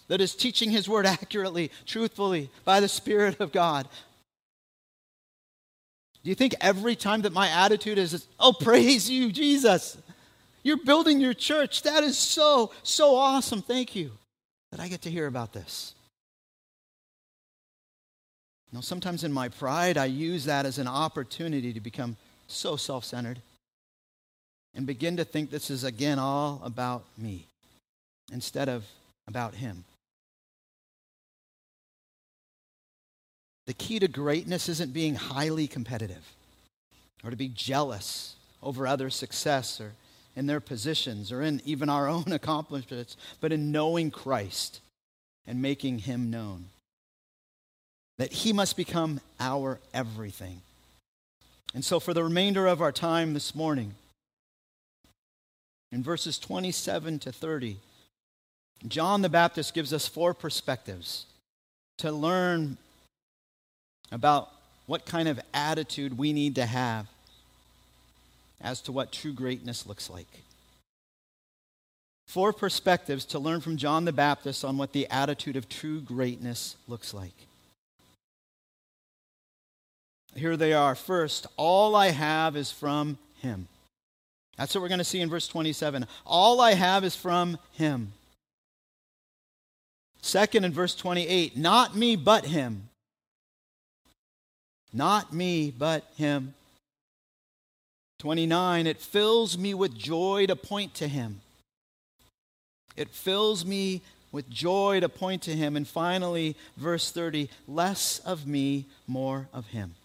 [0.10, 3.88] that is teaching his word accurately, truthfully, by the Spirit of God.
[6.24, 9.98] Do you think every time that my attitude is, oh, praise you, Jesus?
[10.62, 11.82] You're building your church.
[11.84, 13.62] That is so, so awesome.
[13.62, 14.12] Thank you
[14.72, 15.96] that I get to hear about this.
[18.72, 22.16] Now, sometimes in my pride, I use that as an opportunity to become
[22.52, 23.42] so self centered
[24.74, 27.46] and begin to think this is again all about me
[28.32, 28.86] instead of
[29.28, 29.84] about Him.
[33.68, 36.34] The key to greatness isn't being highly competitive
[37.24, 39.94] or to be jealous over others' success or
[40.36, 44.80] in their positions or in even our own accomplishments, but in knowing Christ
[45.46, 46.66] and making Him known.
[48.18, 50.62] That He must become our everything.
[51.74, 53.96] And so, for the remainder of our time this morning,
[55.92, 57.78] in verses 27 to 30,
[58.88, 61.26] John the Baptist gives us four perspectives
[62.00, 62.78] to learn
[64.12, 64.50] about
[64.88, 67.08] what kind of attitude we need to have
[68.60, 70.42] as to what true greatness looks like.
[72.28, 76.76] Four perspectives to learn from John the Baptist on what the attitude of true greatness
[76.88, 77.34] looks like.
[80.36, 80.96] Here they are.
[80.96, 83.68] First, all I have is from him.
[84.58, 86.06] That's what we're going to see in verse 27.
[86.26, 88.14] All I have is from him.
[90.22, 92.90] Second, in verse 28, not me, but him.
[94.94, 96.54] Not me, but him.
[98.20, 101.42] 29, it fills me with joy to point to him.
[102.96, 105.76] It fills me with joy to point to him.
[105.76, 109.96] And finally, verse 30, less of me, more of him.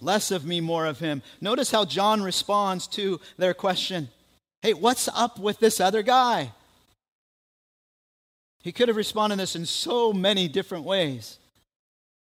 [0.00, 1.22] Less of me, more of him.
[1.40, 4.08] Notice how John responds to their question
[4.62, 6.52] Hey, what's up with this other guy?
[8.62, 11.38] He could have responded this in so many different ways.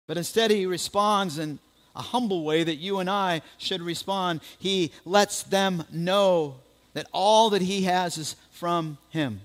[0.07, 1.59] But instead, he responds in
[1.95, 4.41] a humble way that you and I should respond.
[4.59, 6.55] He lets them know
[6.93, 9.41] that all that he has is from him.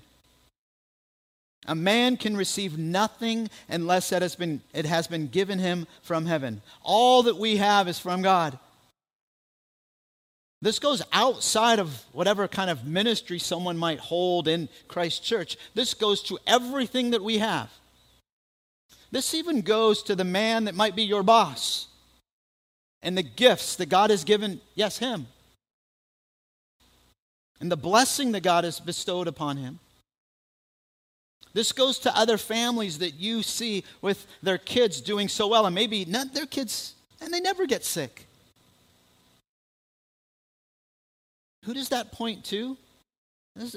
[1.69, 6.25] A man can receive nothing unless it has been, it has been given him from
[6.25, 6.63] heaven.
[6.81, 8.57] All that we have is from God.
[10.63, 15.57] This goes outside of whatever kind of ministry someone might hold in Christ Church.
[15.75, 17.69] This goes to everything that we have.
[19.11, 21.87] This even goes to the man that might be your boss
[23.03, 25.27] and the gifts that God has given, yes, him,
[27.61, 29.79] and the blessing that God has bestowed upon him.
[31.53, 35.73] This goes to other families that you see with their kids doing so well, and
[35.73, 38.27] maybe not their kids, and they never get sick.
[41.65, 42.77] Who does that point to?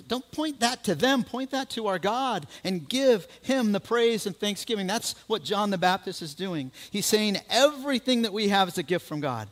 [0.06, 4.26] Don't point that to them, point that to our God and give Him the praise
[4.26, 4.87] and thanksgiving.
[4.87, 6.70] That's what John the Baptist is doing.
[6.90, 9.48] He's saying everything that we have is a gift from God.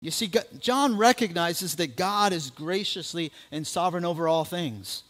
[0.00, 5.04] You see, John recognizes that God is graciously and sovereign over all things.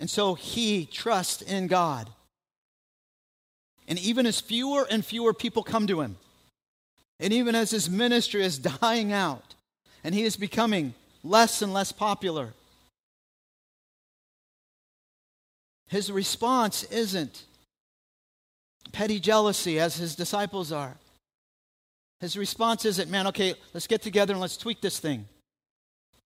[0.00, 2.08] And so he trusts in God.
[3.86, 6.16] And even as fewer and fewer people come to him,
[7.20, 9.54] and even as his ministry is dying out,
[10.02, 12.54] and he is becoming less and less popular.
[15.88, 17.44] His response isn't
[18.92, 20.96] petty jealousy as his disciples are.
[22.20, 25.26] His response isn't, man, okay, let's get together and let's tweak this thing.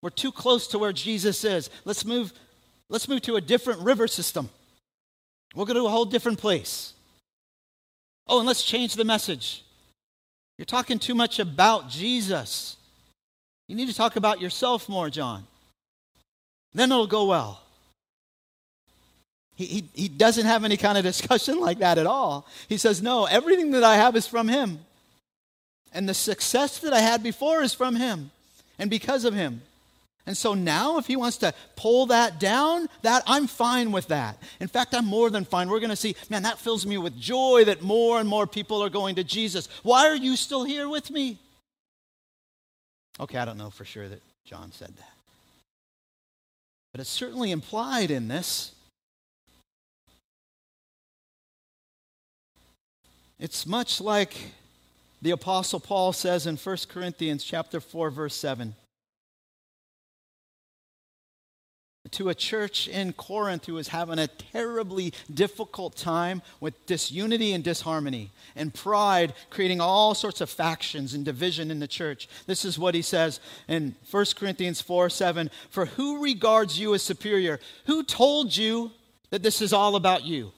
[0.02, 1.70] We're too close to where Jesus is.
[1.86, 2.32] Let's move,
[2.88, 4.48] let's move to a different river system.
[5.54, 6.94] We'll go to a whole different place.
[8.26, 9.64] Oh, and let's change the message.
[10.58, 12.76] You're talking too much about Jesus.
[13.68, 15.46] You need to talk about yourself more, John.
[16.74, 17.60] Then it'll go well.
[19.56, 22.46] He, he, he doesn't have any kind of discussion like that at all.
[22.68, 24.80] He says, No, everything that I have is from Him.
[25.92, 28.32] And the success that I had before is from Him
[28.78, 29.62] and because of Him.
[30.26, 34.42] And so now, if he wants to pull that down, that I'm fine with that.
[34.58, 35.68] In fact, I'm more than fine.
[35.68, 38.82] We're going to see, man, that fills me with joy that more and more people
[38.82, 39.68] are going to Jesus.
[39.82, 41.38] Why are you still here with me?
[43.20, 45.12] Okay, I don't know for sure that John said that.
[46.92, 48.72] But it's certainly implied in this.
[53.38, 54.36] It's much like
[55.20, 58.74] the apostle Paul says in 1 Corinthians chapter 4 verse 7.
[62.10, 67.64] To a church in Corinth who was having a terribly difficult time with disunity and
[67.64, 72.28] disharmony and pride, creating all sorts of factions and division in the church.
[72.46, 77.02] This is what he says in 1 Corinthians 4 7 For who regards you as
[77.02, 77.58] superior?
[77.86, 78.92] Who told you
[79.30, 80.52] that this is all about you?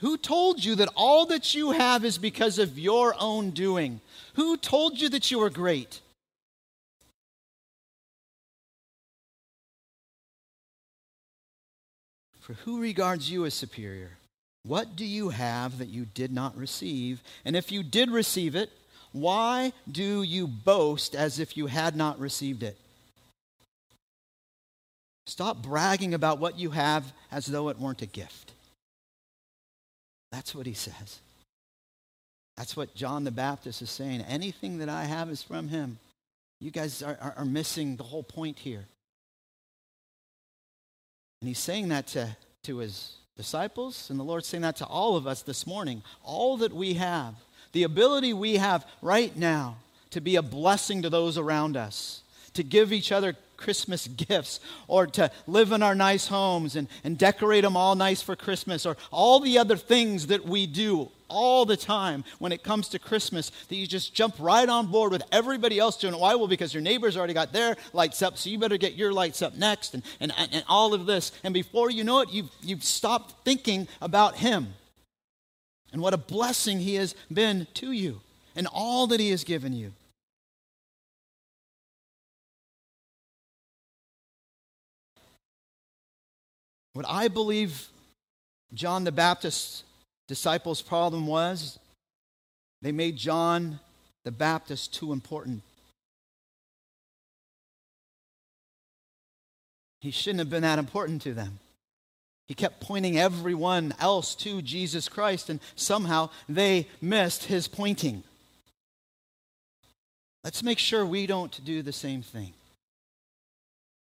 [0.00, 4.00] Who told you that all that you have is because of your own doing?
[4.34, 6.00] Who told you that you are great?
[12.46, 14.18] For who regards you as superior?
[14.62, 17.20] What do you have that you did not receive?
[17.44, 18.70] And if you did receive it,
[19.10, 22.76] why do you boast as if you had not received it?
[25.26, 28.52] Stop bragging about what you have as though it weren't a gift.
[30.30, 31.18] That's what he says.
[32.56, 34.20] That's what John the Baptist is saying.
[34.20, 35.98] Anything that I have is from him.
[36.60, 38.84] You guys are, are, are missing the whole point here.
[41.40, 45.16] And he's saying that to, to his disciples, and the Lord's saying that to all
[45.16, 46.02] of us this morning.
[46.22, 47.34] All that we have,
[47.72, 49.76] the ability we have right now
[50.10, 52.22] to be a blessing to those around us,
[52.54, 57.18] to give each other Christmas gifts, or to live in our nice homes and, and
[57.18, 61.64] decorate them all nice for Christmas, or all the other things that we do all
[61.64, 65.22] the time when it comes to Christmas that you just jump right on board with
[65.32, 66.20] everybody else doing it.
[66.20, 66.34] Why?
[66.34, 69.42] Well, because your neighbors already got their lights up, so you better get your lights
[69.42, 71.32] up next, and, and, and all of this.
[71.44, 74.74] And before you know it, you've, you've stopped thinking about Him
[75.92, 78.20] and what a blessing He has been to you
[78.54, 79.92] and all that He has given you.
[86.96, 87.88] What I believe
[88.72, 89.84] John the Baptist's
[90.28, 91.78] disciples' problem was
[92.80, 93.80] they made John
[94.24, 95.60] the Baptist too important.
[100.00, 101.58] He shouldn't have been that important to them.
[102.48, 108.22] He kept pointing everyone else to Jesus Christ, and somehow they missed his pointing.
[110.42, 112.54] Let's make sure we don't do the same thing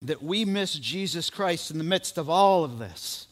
[0.01, 3.27] that we miss Jesus Christ in the midst of all of this.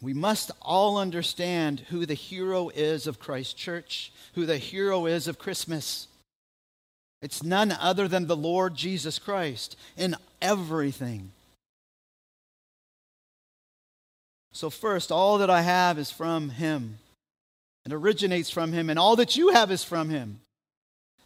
[0.00, 5.26] We must all understand who the hero is of Christ Church, who the hero is
[5.26, 6.06] of Christmas.
[7.20, 11.32] It's none other than the Lord Jesus Christ in everything.
[14.52, 16.98] So, first, all that I have is from Him.
[17.84, 20.40] It originates from Him, and all that you have is from Him.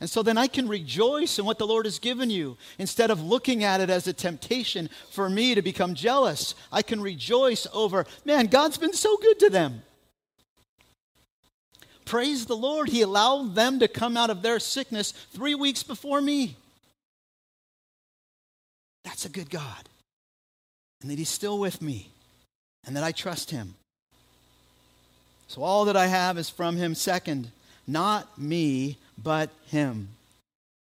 [0.02, 3.22] And so then I can rejoice in what the Lord has given you instead of
[3.22, 6.56] looking at it as a temptation for me to become jealous.
[6.72, 9.82] I can rejoice over, man, God's been so good to them.
[12.04, 16.20] Praise the Lord, He allowed them to come out of their sickness three weeks before
[16.20, 16.56] me.
[19.04, 19.88] That's a good God.
[21.00, 22.10] And that He's still with me
[22.84, 23.76] and that I trust Him.
[25.46, 26.96] So all that I have is from Him.
[26.96, 27.52] Second,
[27.86, 30.08] not me, but him.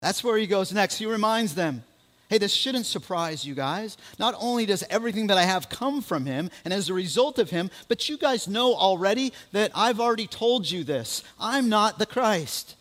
[0.01, 0.97] That's where he goes next.
[0.97, 1.83] He reminds them
[2.29, 3.97] hey, this shouldn't surprise you guys.
[4.19, 7.49] Not only does everything that I have come from him and as a result of
[7.49, 11.23] him, but you guys know already that I've already told you this.
[11.39, 12.75] I'm not the Christ,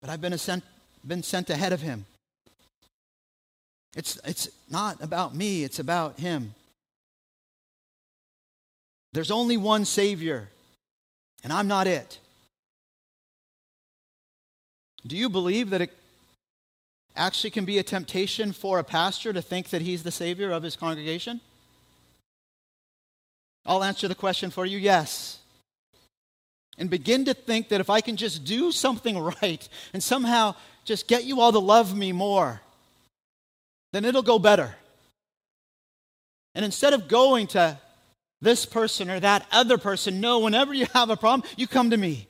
[0.00, 0.64] but I've been, sent,
[1.06, 2.06] been sent ahead of him.
[3.94, 6.54] It's, it's not about me, it's about him.
[9.12, 10.48] There's only one Savior,
[11.44, 12.18] and I'm not it.
[15.06, 15.90] Do you believe that it
[17.16, 20.62] actually can be a temptation for a pastor to think that he's the Savior of
[20.62, 21.40] his congregation?
[23.64, 25.38] I'll answer the question for you yes.
[26.78, 31.06] And begin to think that if I can just do something right and somehow just
[31.06, 32.60] get you all to love me more,
[33.92, 34.74] then it'll go better.
[36.54, 37.78] And instead of going to
[38.40, 41.96] this person or that other person, no, whenever you have a problem, you come to
[41.96, 42.26] me.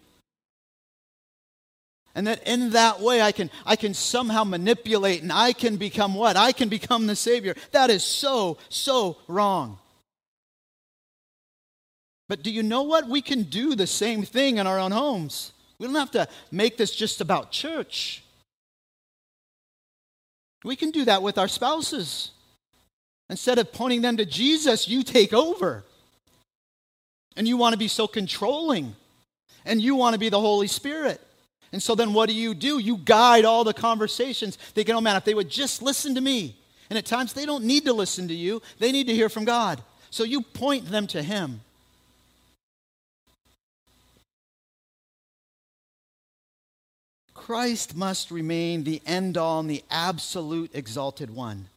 [2.14, 6.14] And that in that way I can, I can somehow manipulate and I can become
[6.14, 6.36] what?
[6.36, 7.54] I can become the Savior.
[7.70, 9.78] That is so, so wrong.
[12.28, 13.08] But do you know what?
[13.08, 15.52] We can do the same thing in our own homes.
[15.78, 18.22] We don't have to make this just about church.
[20.64, 22.30] We can do that with our spouses.
[23.28, 25.84] Instead of pointing them to Jesus, you take over.
[27.36, 28.94] And you want to be so controlling.
[29.64, 31.20] And you want to be the Holy Spirit.
[31.72, 32.78] And so then what do you do?
[32.78, 36.20] You guide all the conversations, They thinking, oh man, if they would just listen to
[36.20, 36.56] me.
[36.90, 39.44] And at times they don't need to listen to you, they need to hear from
[39.44, 39.82] God.
[40.10, 41.62] So you point them to Him.
[47.32, 51.68] Christ must remain the end all and the absolute exalted one.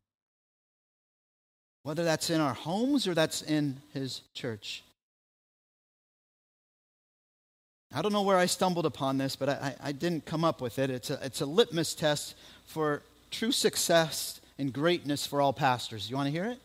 [1.84, 4.84] Whether that's in our homes or that's in His church.
[7.96, 10.80] I don't know where I stumbled upon this, but I, I didn't come up with
[10.80, 10.90] it.
[10.90, 12.36] It's a, it's a litmus test
[12.66, 16.10] for true success and greatness for all pastors.
[16.10, 16.60] You want to hear it?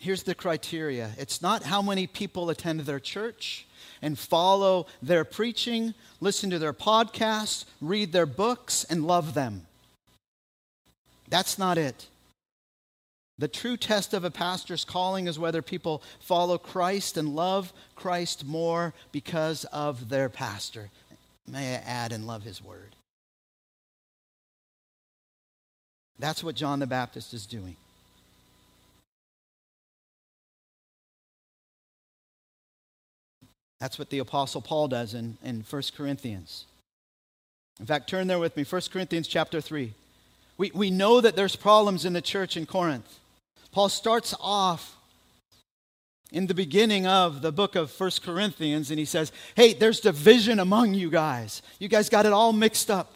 [0.00, 3.66] Here's the criteria it's not how many people attend their church
[4.02, 9.64] and follow their preaching, listen to their podcasts, read their books, and love them.
[11.28, 12.08] That's not it.
[13.38, 18.44] The true test of a pastor's calling is whether people follow Christ and love Christ
[18.44, 20.90] more because of their pastor.
[21.46, 22.94] May I add and love his word?
[26.18, 27.76] That's what John the Baptist is doing.
[33.80, 36.66] That's what the Apostle Paul does in, in 1 Corinthians.
[37.80, 39.92] In fact, turn there with me, 1 Corinthians chapter 3.
[40.56, 43.18] We, we know that there's problems in the church in Corinth.
[43.72, 44.96] Paul starts off
[46.30, 50.60] in the beginning of the book of First Corinthians and he says, Hey, there's division
[50.60, 51.62] among you guys.
[51.78, 53.14] You guys got it all mixed up.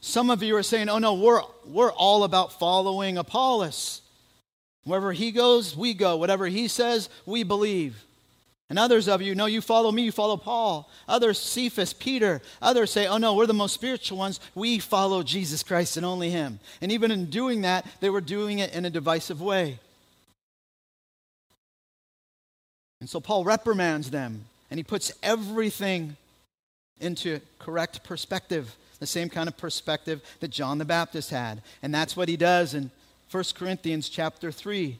[0.00, 4.02] Some of you are saying, Oh no, we're, we're all about following Apollos.
[4.84, 6.16] Wherever he goes, we go.
[6.16, 8.04] Whatever he says, we believe.
[8.72, 10.88] And others of you, no, you follow me, you follow Paul.
[11.06, 12.40] Others, Cephas, Peter.
[12.62, 14.40] Others say, oh no, we're the most spiritual ones.
[14.54, 16.58] We follow Jesus Christ and only him.
[16.80, 19.78] And even in doing that, they were doing it in a divisive way.
[23.02, 26.16] And so Paul reprimands them and he puts everything
[26.98, 31.60] into correct perspective, the same kind of perspective that John the Baptist had.
[31.82, 32.90] And that's what he does in
[33.30, 34.98] 1 Corinthians chapter 3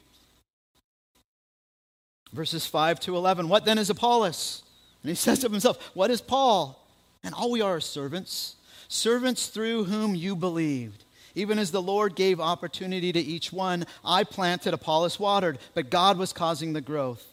[2.32, 3.48] verses 5 to 11.
[3.48, 4.62] What then is Apollos?
[5.02, 6.78] And he says of himself, What is Paul?
[7.24, 8.56] And all we are servants,
[8.88, 11.04] servants through whom you believed.
[11.34, 16.18] Even as the Lord gave opportunity to each one, I planted, Apollos watered, but God
[16.18, 17.26] was causing the growth.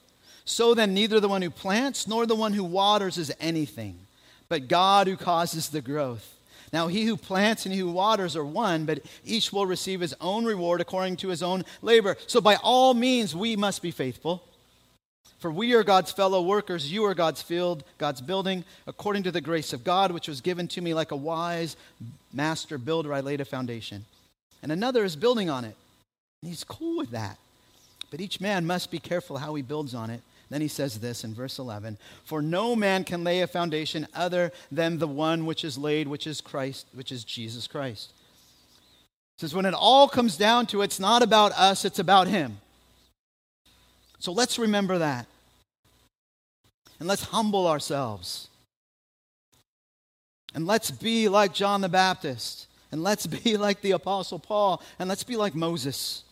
[0.45, 3.99] So then, neither the one who plants nor the one who waters is anything,
[4.47, 6.35] but God who causes the growth.
[6.71, 10.15] Now, he who plants and he who waters are one, but each will receive his
[10.21, 12.15] own reward according to his own labor.
[12.27, 14.43] So, by all means, we must be faithful.
[15.39, 18.65] For we are God's fellow workers, you are God's field, God's building.
[18.87, 21.77] According to the grace of God, which was given to me like a wise
[22.33, 24.05] master builder, I laid a foundation.
[24.61, 25.75] And another is building on it.
[26.41, 27.37] And he's cool with that.
[28.11, 30.21] But each man must be careful how he builds on it.
[30.49, 34.51] Then he says this in verse 11 For no man can lay a foundation other
[34.71, 38.11] than the one which is laid, which is Christ, which is Jesus Christ.
[39.37, 42.27] It says, when it all comes down to it, it's not about us, it's about
[42.27, 42.57] him.
[44.19, 45.25] So let's remember that.
[46.99, 48.49] And let's humble ourselves.
[50.53, 52.67] And let's be like John the Baptist.
[52.91, 54.81] And let's be like the Apostle Paul.
[54.99, 56.23] And let's be like Moses.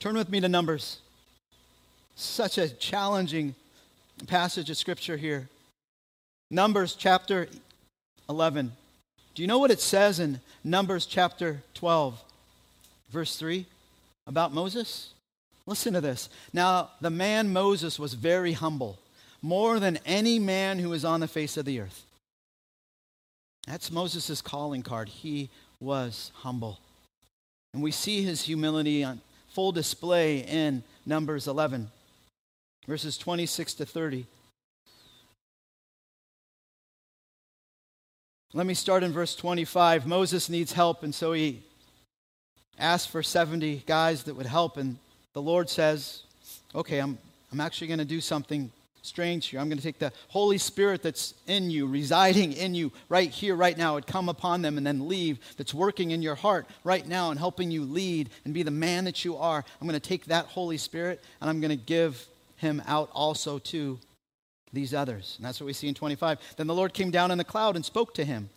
[0.00, 0.98] Turn with me to Numbers.
[2.14, 3.54] Such a challenging
[4.26, 5.48] passage of Scripture here.
[6.50, 7.48] Numbers chapter
[8.28, 8.72] 11.
[9.34, 12.18] Do you know what it says in Numbers chapter 12,
[13.10, 13.66] verse 3
[14.26, 15.10] about Moses?
[15.66, 16.28] Listen to this.
[16.52, 18.98] Now, the man Moses was very humble,
[19.42, 22.04] more than any man who is on the face of the earth.
[23.66, 25.08] That's Moses' calling card.
[25.08, 25.50] He
[25.80, 26.78] was humble.
[27.74, 31.90] And we see his humility on full display in Numbers 11,
[32.86, 34.26] verses 26 to 30.
[38.52, 40.06] Let me start in verse 25.
[40.06, 41.62] Moses needs help, and so he
[42.78, 44.98] asked for 70 guys that would help, and
[45.36, 46.22] the Lord says,
[46.74, 47.18] okay, I'm,
[47.52, 48.72] I'm actually going to do something
[49.02, 49.60] strange here.
[49.60, 53.54] I'm going to take the Holy Spirit that's in you, residing in you right here,
[53.54, 57.06] right now, and come upon them and then leave, that's working in your heart right
[57.06, 59.62] now and helping you lead and be the man that you are.
[59.78, 62.26] I'm going to take that Holy Spirit and I'm going to give
[62.56, 63.98] him out also to
[64.72, 65.34] these others.
[65.36, 66.38] And that's what we see in 25.
[66.56, 68.48] Then the Lord came down in the cloud and spoke to him.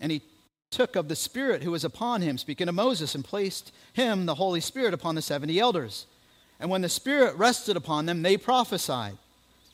[0.00, 0.22] And he
[0.70, 4.34] took of the Spirit who was upon him, speaking of Moses, and placed him, the
[4.34, 6.06] Holy Spirit, upon the 70 elders.
[6.58, 9.18] And when the Spirit rested upon them, they prophesied.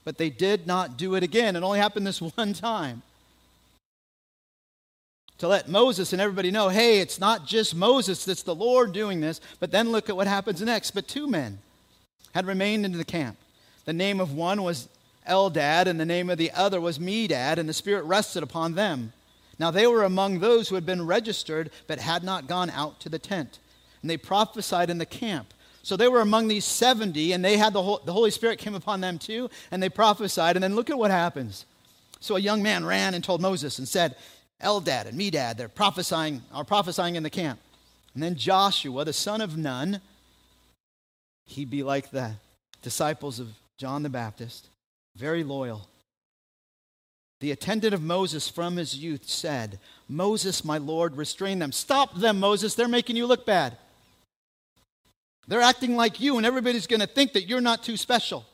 [0.04, 1.56] But they did not do it again.
[1.56, 3.02] It only happened this one time.
[5.38, 9.20] To let Moses and everybody know hey, it's not just Moses, it's the Lord doing
[9.20, 9.40] this.
[9.58, 10.90] But then look at what happens next.
[10.90, 11.58] But two men
[12.34, 13.38] had remained in the camp.
[13.86, 14.88] The name of one was
[15.28, 19.12] Eldad, and the name of the other was Medad, and the Spirit rested upon them.
[19.60, 23.10] Now they were among those who had been registered, but had not gone out to
[23.10, 23.58] the tent.
[24.00, 25.52] And they prophesied in the camp.
[25.82, 28.74] So they were among these 70, and they had the, whole, the Holy Spirit came
[28.74, 30.56] upon them too, and they prophesied.
[30.56, 31.66] And then look at what happens.
[32.20, 34.16] So a young man ran and told Moses and said,
[34.62, 37.60] Eldad and Medad, they're prophesying, are prophesying in the camp.
[38.14, 40.00] And then Joshua, the son of Nun,
[41.44, 42.32] he'd be like the
[42.80, 44.68] disciples of John the Baptist,
[45.16, 45.86] very loyal.
[47.40, 49.78] The attendant of Moses from his youth said,
[50.08, 51.72] Moses, my Lord, restrain them.
[51.72, 52.74] Stop them, Moses.
[52.74, 53.76] They're making you look bad.
[55.48, 58.44] They're acting like you, and everybody's going to think that you're not too special.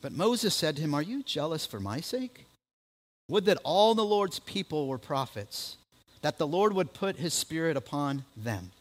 [0.00, 2.46] But Moses said to him, Are you jealous for my sake?
[3.28, 5.76] Would that all the Lord's people were prophets,
[6.22, 8.72] that the Lord would put his spirit upon them.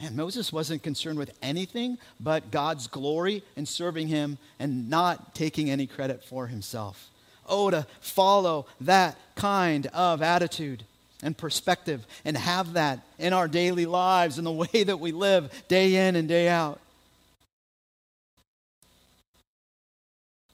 [0.00, 5.70] And Moses wasn't concerned with anything but God's glory and serving him and not taking
[5.70, 7.10] any credit for himself.
[7.46, 10.84] Oh, to follow that kind of attitude
[11.22, 15.50] and perspective and have that in our daily lives and the way that we live
[15.68, 16.80] day in and day out.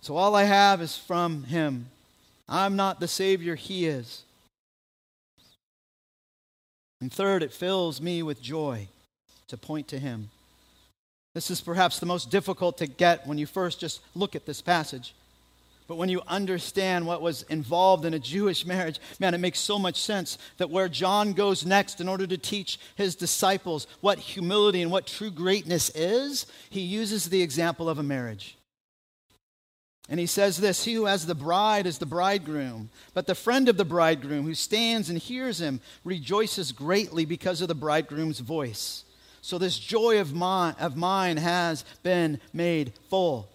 [0.03, 1.87] So all I have is from him.
[2.49, 4.23] I'm not the Savior, he is.
[7.01, 8.89] And third, it fills me with joy
[9.51, 10.31] to point to him.
[11.35, 14.61] This is perhaps the most difficult to get when you first just look at this
[14.61, 15.15] passage.
[15.87, 19.77] But when you understand what was involved in a Jewish marriage, man, it makes so
[19.79, 24.83] much sense that where John goes next in order to teach his disciples what humility
[24.83, 28.57] and what true greatness is, he uses the example of a marriage.
[30.09, 33.69] And he says this He who has the bride is the bridegroom, but the friend
[33.69, 39.05] of the bridegroom who stands and hears him rejoices greatly because of the bridegroom's voice.
[39.43, 43.49] So this joy of mine, of mine has been made full.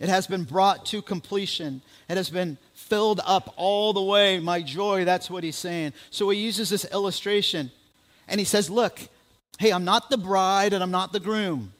[0.00, 1.82] It has been brought to completion.
[2.08, 4.40] It has been filled up all the way.
[4.40, 5.92] My joy, that's what he's saying.
[6.10, 7.70] So he uses this illustration
[8.26, 9.00] and he says, Look,
[9.58, 11.72] hey, I'm not the bride and I'm not the groom.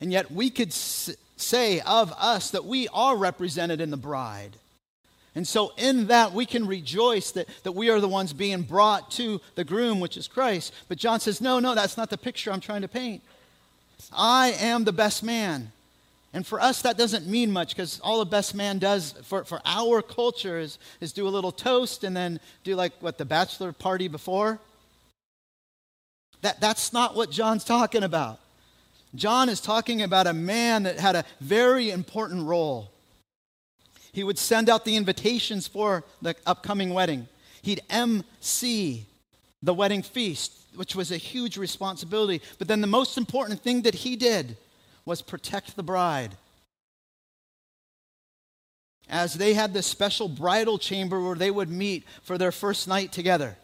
[0.00, 4.56] And yet we could say of us that we are represented in the bride.
[5.34, 9.12] And so, in that, we can rejoice that, that we are the ones being brought
[9.12, 10.72] to the groom, which is Christ.
[10.88, 13.22] But John says, No, no, that's not the picture I'm trying to paint.
[14.12, 15.72] I am the best man.
[16.32, 19.60] And for us, that doesn't mean much because all the best man does for, for
[19.64, 23.72] our culture is, is do a little toast and then do like what the bachelor
[23.72, 24.60] party before.
[26.42, 28.38] That, that's not what John's talking about.
[29.14, 32.90] John is talking about a man that had a very important role.
[34.12, 37.28] He would send out the invitations for the upcoming wedding.
[37.62, 39.06] He'd MC
[39.62, 42.40] the wedding feast, which was a huge responsibility.
[42.58, 44.56] But then the most important thing that he did
[45.04, 46.36] was protect the bride.
[49.08, 53.12] As they had this special bridal chamber where they would meet for their first night
[53.12, 53.56] together.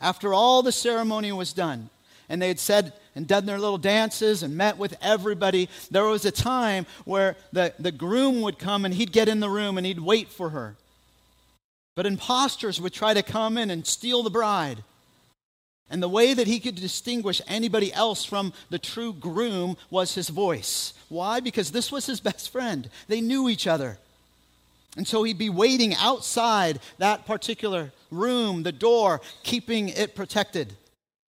[0.00, 1.90] After all the ceremony was done,
[2.28, 6.24] and they had said and done their little dances and met with everybody, there was
[6.24, 9.86] a time where the, the groom would come and he'd get in the room and
[9.86, 10.76] he'd wait for her.
[11.96, 14.84] But impostors would try to come in and steal the bride.
[15.90, 20.28] And the way that he could distinguish anybody else from the true groom was his
[20.28, 20.92] voice.
[21.08, 21.40] Why?
[21.40, 22.88] Because this was his best friend.
[23.08, 23.98] They knew each other.
[24.96, 30.74] And so he'd be waiting outside that particular room, the door, keeping it protected,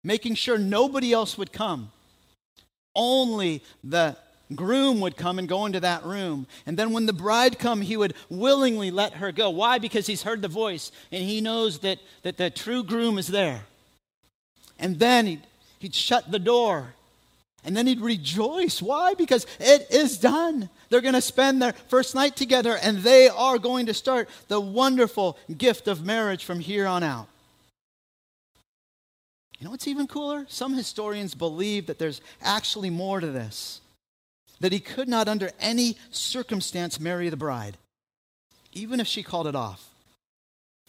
[0.04, 1.92] making sure nobody else would come.
[2.96, 4.18] Only the
[4.56, 6.48] groom would come and go into that room.
[6.66, 9.50] And then when the bride come, he would willingly let her go.
[9.50, 9.78] Why?
[9.78, 13.62] Because he's heard the voice and he knows that, that the true groom is there.
[14.80, 15.42] And then he'd,
[15.80, 16.94] he'd shut the door.
[17.64, 18.82] And then he'd rejoice.
[18.82, 19.14] Why?
[19.14, 20.70] Because it is done.
[20.90, 24.62] They're going to spend their first night together and they are going to start the
[24.62, 27.28] wonderful gift of marriage from here on out.
[29.60, 30.46] You know what's even cooler?
[30.48, 33.82] Some historians believe that there's actually more to this.
[34.62, 37.78] That he could not, under any circumstance, marry the bride,
[38.74, 39.90] even if she called it off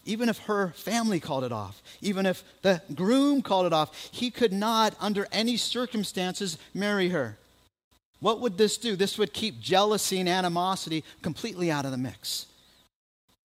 [0.05, 4.31] even if her family called it off, even if the groom called it off, he
[4.31, 7.37] could not, under any circumstances, marry her.
[8.19, 8.95] What would this do?
[8.95, 12.45] This would keep jealousy and animosity completely out of the mix.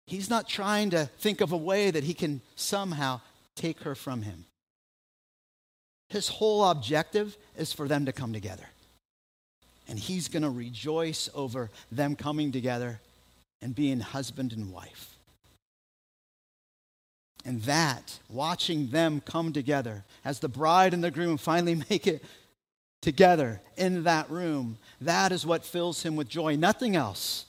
[0.08, 3.22] He's not trying to think of a way that he can somehow
[3.56, 4.46] take her from him.
[6.12, 8.68] His whole objective is for them to come together.
[9.88, 13.02] and he's going to rejoice over them coming together
[13.62, 15.18] and being husband and wife.
[17.44, 22.24] And that, watching them come together as the bride and the groom finally make it
[23.02, 27.46] together in that room, that is what fills him with joy, nothing else.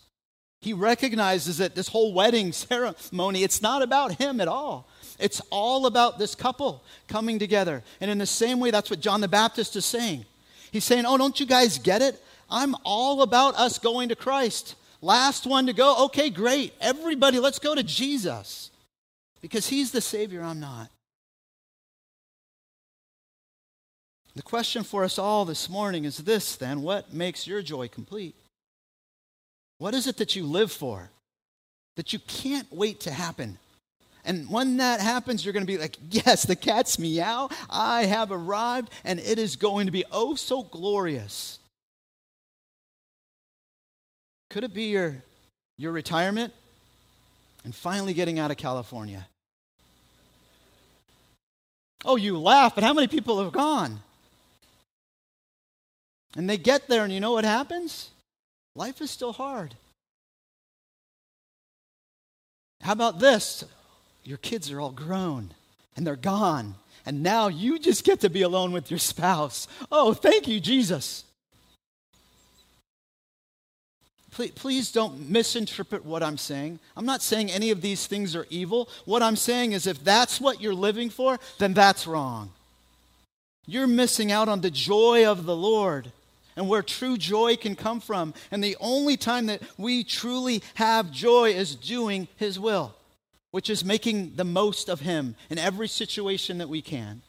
[0.60, 4.88] He recognizes that this whole wedding ceremony, it's not about him at all.
[5.18, 7.82] It's all about this couple coming together.
[8.00, 10.24] And in the same way, that's what John the Baptist is saying.
[10.70, 12.22] He's saying, Oh, don't you guys get it?
[12.50, 14.74] I'm all about us going to Christ.
[15.00, 16.04] Last one to go.
[16.06, 16.74] Okay, great.
[16.80, 18.70] Everybody, let's go to Jesus
[19.40, 20.88] because he's the Savior, I'm not.
[24.34, 28.34] The question for us all this morning is this then what makes your joy complete?
[29.78, 31.10] What is it that you live for
[31.96, 33.58] that you can't wait to happen?
[34.24, 37.48] And when that happens, you're going to be like, yes, the cat's meow.
[37.68, 41.58] I have arrived, and it is going to be oh so glorious.
[44.50, 45.16] Could it be your,
[45.76, 46.52] your retirement
[47.64, 49.26] and finally getting out of California?
[52.04, 54.00] Oh, you laugh, but how many people have gone?
[56.36, 58.10] And they get there, and you know what happens?
[58.74, 59.74] Life is still hard.
[62.80, 63.64] How about this?
[64.24, 65.52] Your kids are all grown
[65.96, 66.74] and they're gone.
[67.04, 69.66] And now you just get to be alone with your spouse.
[69.90, 71.24] Oh, thank you, Jesus.
[74.30, 76.78] Please, please, don't misinterpret what I'm saying.
[76.96, 78.88] I'm not saying any of these things are evil.
[79.04, 82.50] What I'm saying is if that's what you're living for, then that's wrong.
[83.66, 86.12] You're missing out on the joy of the Lord
[86.56, 88.32] and where true joy can come from.
[88.50, 92.94] And the only time that we truly have joy is doing His will,
[93.52, 97.22] which is making the most of Him in every situation that we can.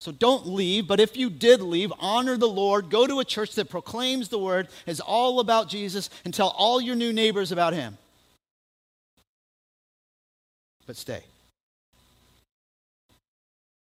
[0.00, 2.90] So don't leave, but if you did leave, honor the Lord.
[2.90, 6.80] Go to a church that proclaims the word, is all about Jesus, and tell all
[6.80, 7.98] your new neighbors about Him.
[10.86, 11.24] But stay.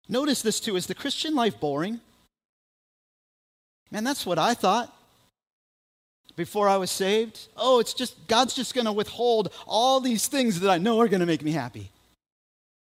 [0.09, 2.01] Notice this too is the Christian life boring?
[3.91, 4.96] Man, that's what I thought
[6.37, 7.49] before I was saved.
[7.57, 11.09] Oh, it's just, God's just going to withhold all these things that I know are
[11.09, 11.91] going to make me happy.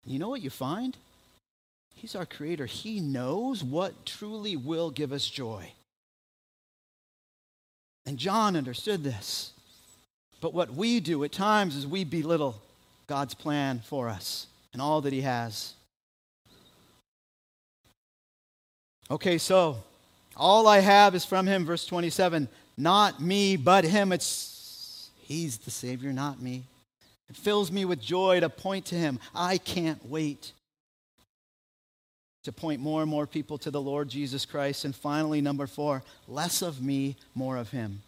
[0.04, 0.96] You know what you find?
[1.94, 2.66] He's our creator.
[2.66, 5.72] He knows what truly will give us joy.
[8.06, 9.52] And John understood this.
[10.40, 12.60] But what we do at times is we belittle
[13.06, 15.74] God's plan for us and all that He has.
[19.08, 19.76] Okay, so
[20.36, 22.48] all I have is from him, verse 27.
[22.82, 24.10] Not me, but him.
[24.10, 26.64] It's he's the Savior, not me.
[27.30, 29.20] It fills me with joy to point to him.
[29.32, 30.50] I can't wait
[32.42, 34.84] to point more and more people to the Lord Jesus Christ.
[34.84, 38.02] And finally, number four, less of me, more of him.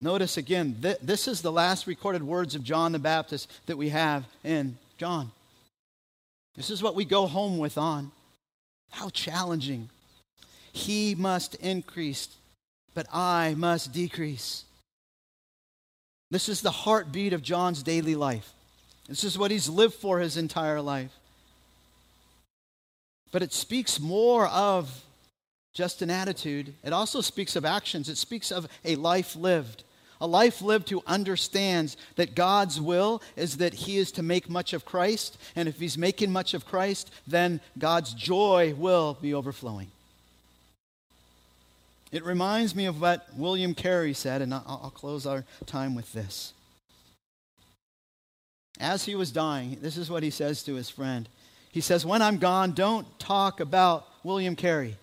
[0.00, 3.90] Notice again, th- this is the last recorded words of John the Baptist that we
[3.90, 5.30] have in John.
[6.56, 8.12] This is what we go home with on.
[8.92, 9.90] How challenging
[10.72, 12.28] he must increase,
[12.94, 14.64] but I must decrease.
[16.30, 18.52] This is the heartbeat of John's daily life.
[19.08, 21.10] This is what he's lived for his entire life.
[23.32, 25.04] But it speaks more of
[25.72, 28.08] just an attitude, it also speaks of actions.
[28.08, 29.84] It speaks of a life lived.
[30.20, 34.72] A life lived who understands that God's will is that he is to make much
[34.72, 39.90] of Christ, and if he's making much of Christ, then God's joy will be overflowing.
[42.12, 46.52] It reminds me of what William Carey said, and I'll, close our time with this.
[48.80, 51.28] As he was dying, this is what he says to his friend.
[51.70, 54.96] He says, When I'm gone, don't talk about William Carey.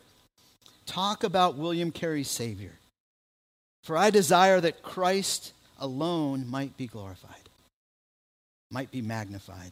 [0.85, 2.73] Talk about William Carey's Savior.
[3.83, 7.49] For I desire that Christ alone might be glorified,
[8.69, 9.71] might be magnified.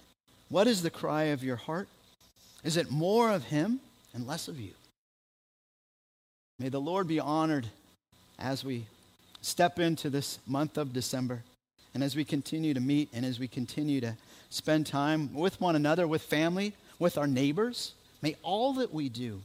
[0.50, 1.90] What is the cry of your heart?
[2.64, 3.82] Is it more of him
[4.14, 4.72] and less of you?
[6.58, 7.68] May the Lord be honored
[8.40, 8.86] as we
[9.42, 11.44] step into this month of December
[11.94, 14.16] and as we continue to meet and as we continue to
[14.50, 17.94] spend time with one another, with family, with our neighbors.
[18.22, 19.42] May all that we do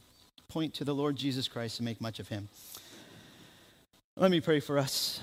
[0.49, 2.49] point to the Lord Jesus Christ and make much of him.
[4.17, 5.21] Let me pray for us.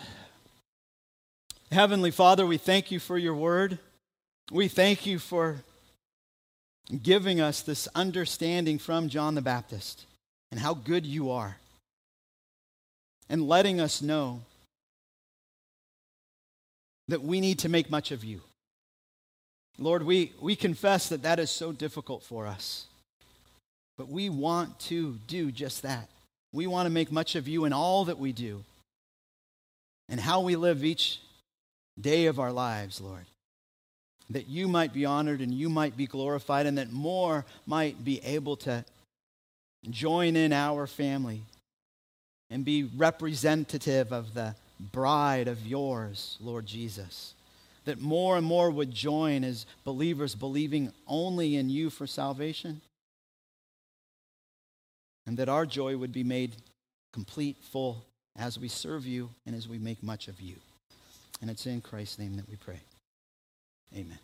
[1.72, 3.80] Heavenly Father, we thank you for your word.
[4.52, 5.58] We thank you for
[7.02, 10.06] giving us this understanding from John the Baptist
[10.52, 11.58] and how good you are
[13.30, 14.42] and letting us know
[17.08, 18.42] that we need to make much of you.
[19.80, 22.86] Lord, we, we confess that that is so difficult for us.
[23.98, 26.10] But we want to do just that.
[26.54, 28.64] we want to make much of you in all that we do
[30.10, 31.20] and how we live each
[32.00, 33.26] day of our lives, Lord.
[34.30, 38.20] That you might be honored and you might be glorified, and that more might be
[38.24, 38.84] able to
[39.90, 41.44] join in our family
[42.50, 47.34] and be representative of the bride of yours, Lord Jesus.
[47.86, 52.82] That more and more would join as believers believing only in you for salvation.
[55.26, 56.56] And that our joy would be made
[57.14, 58.06] complete, full,
[58.38, 60.56] as we serve you and as we make much of you.
[61.42, 62.80] And it's in Christ's name that we pray.
[63.96, 64.20] Amen.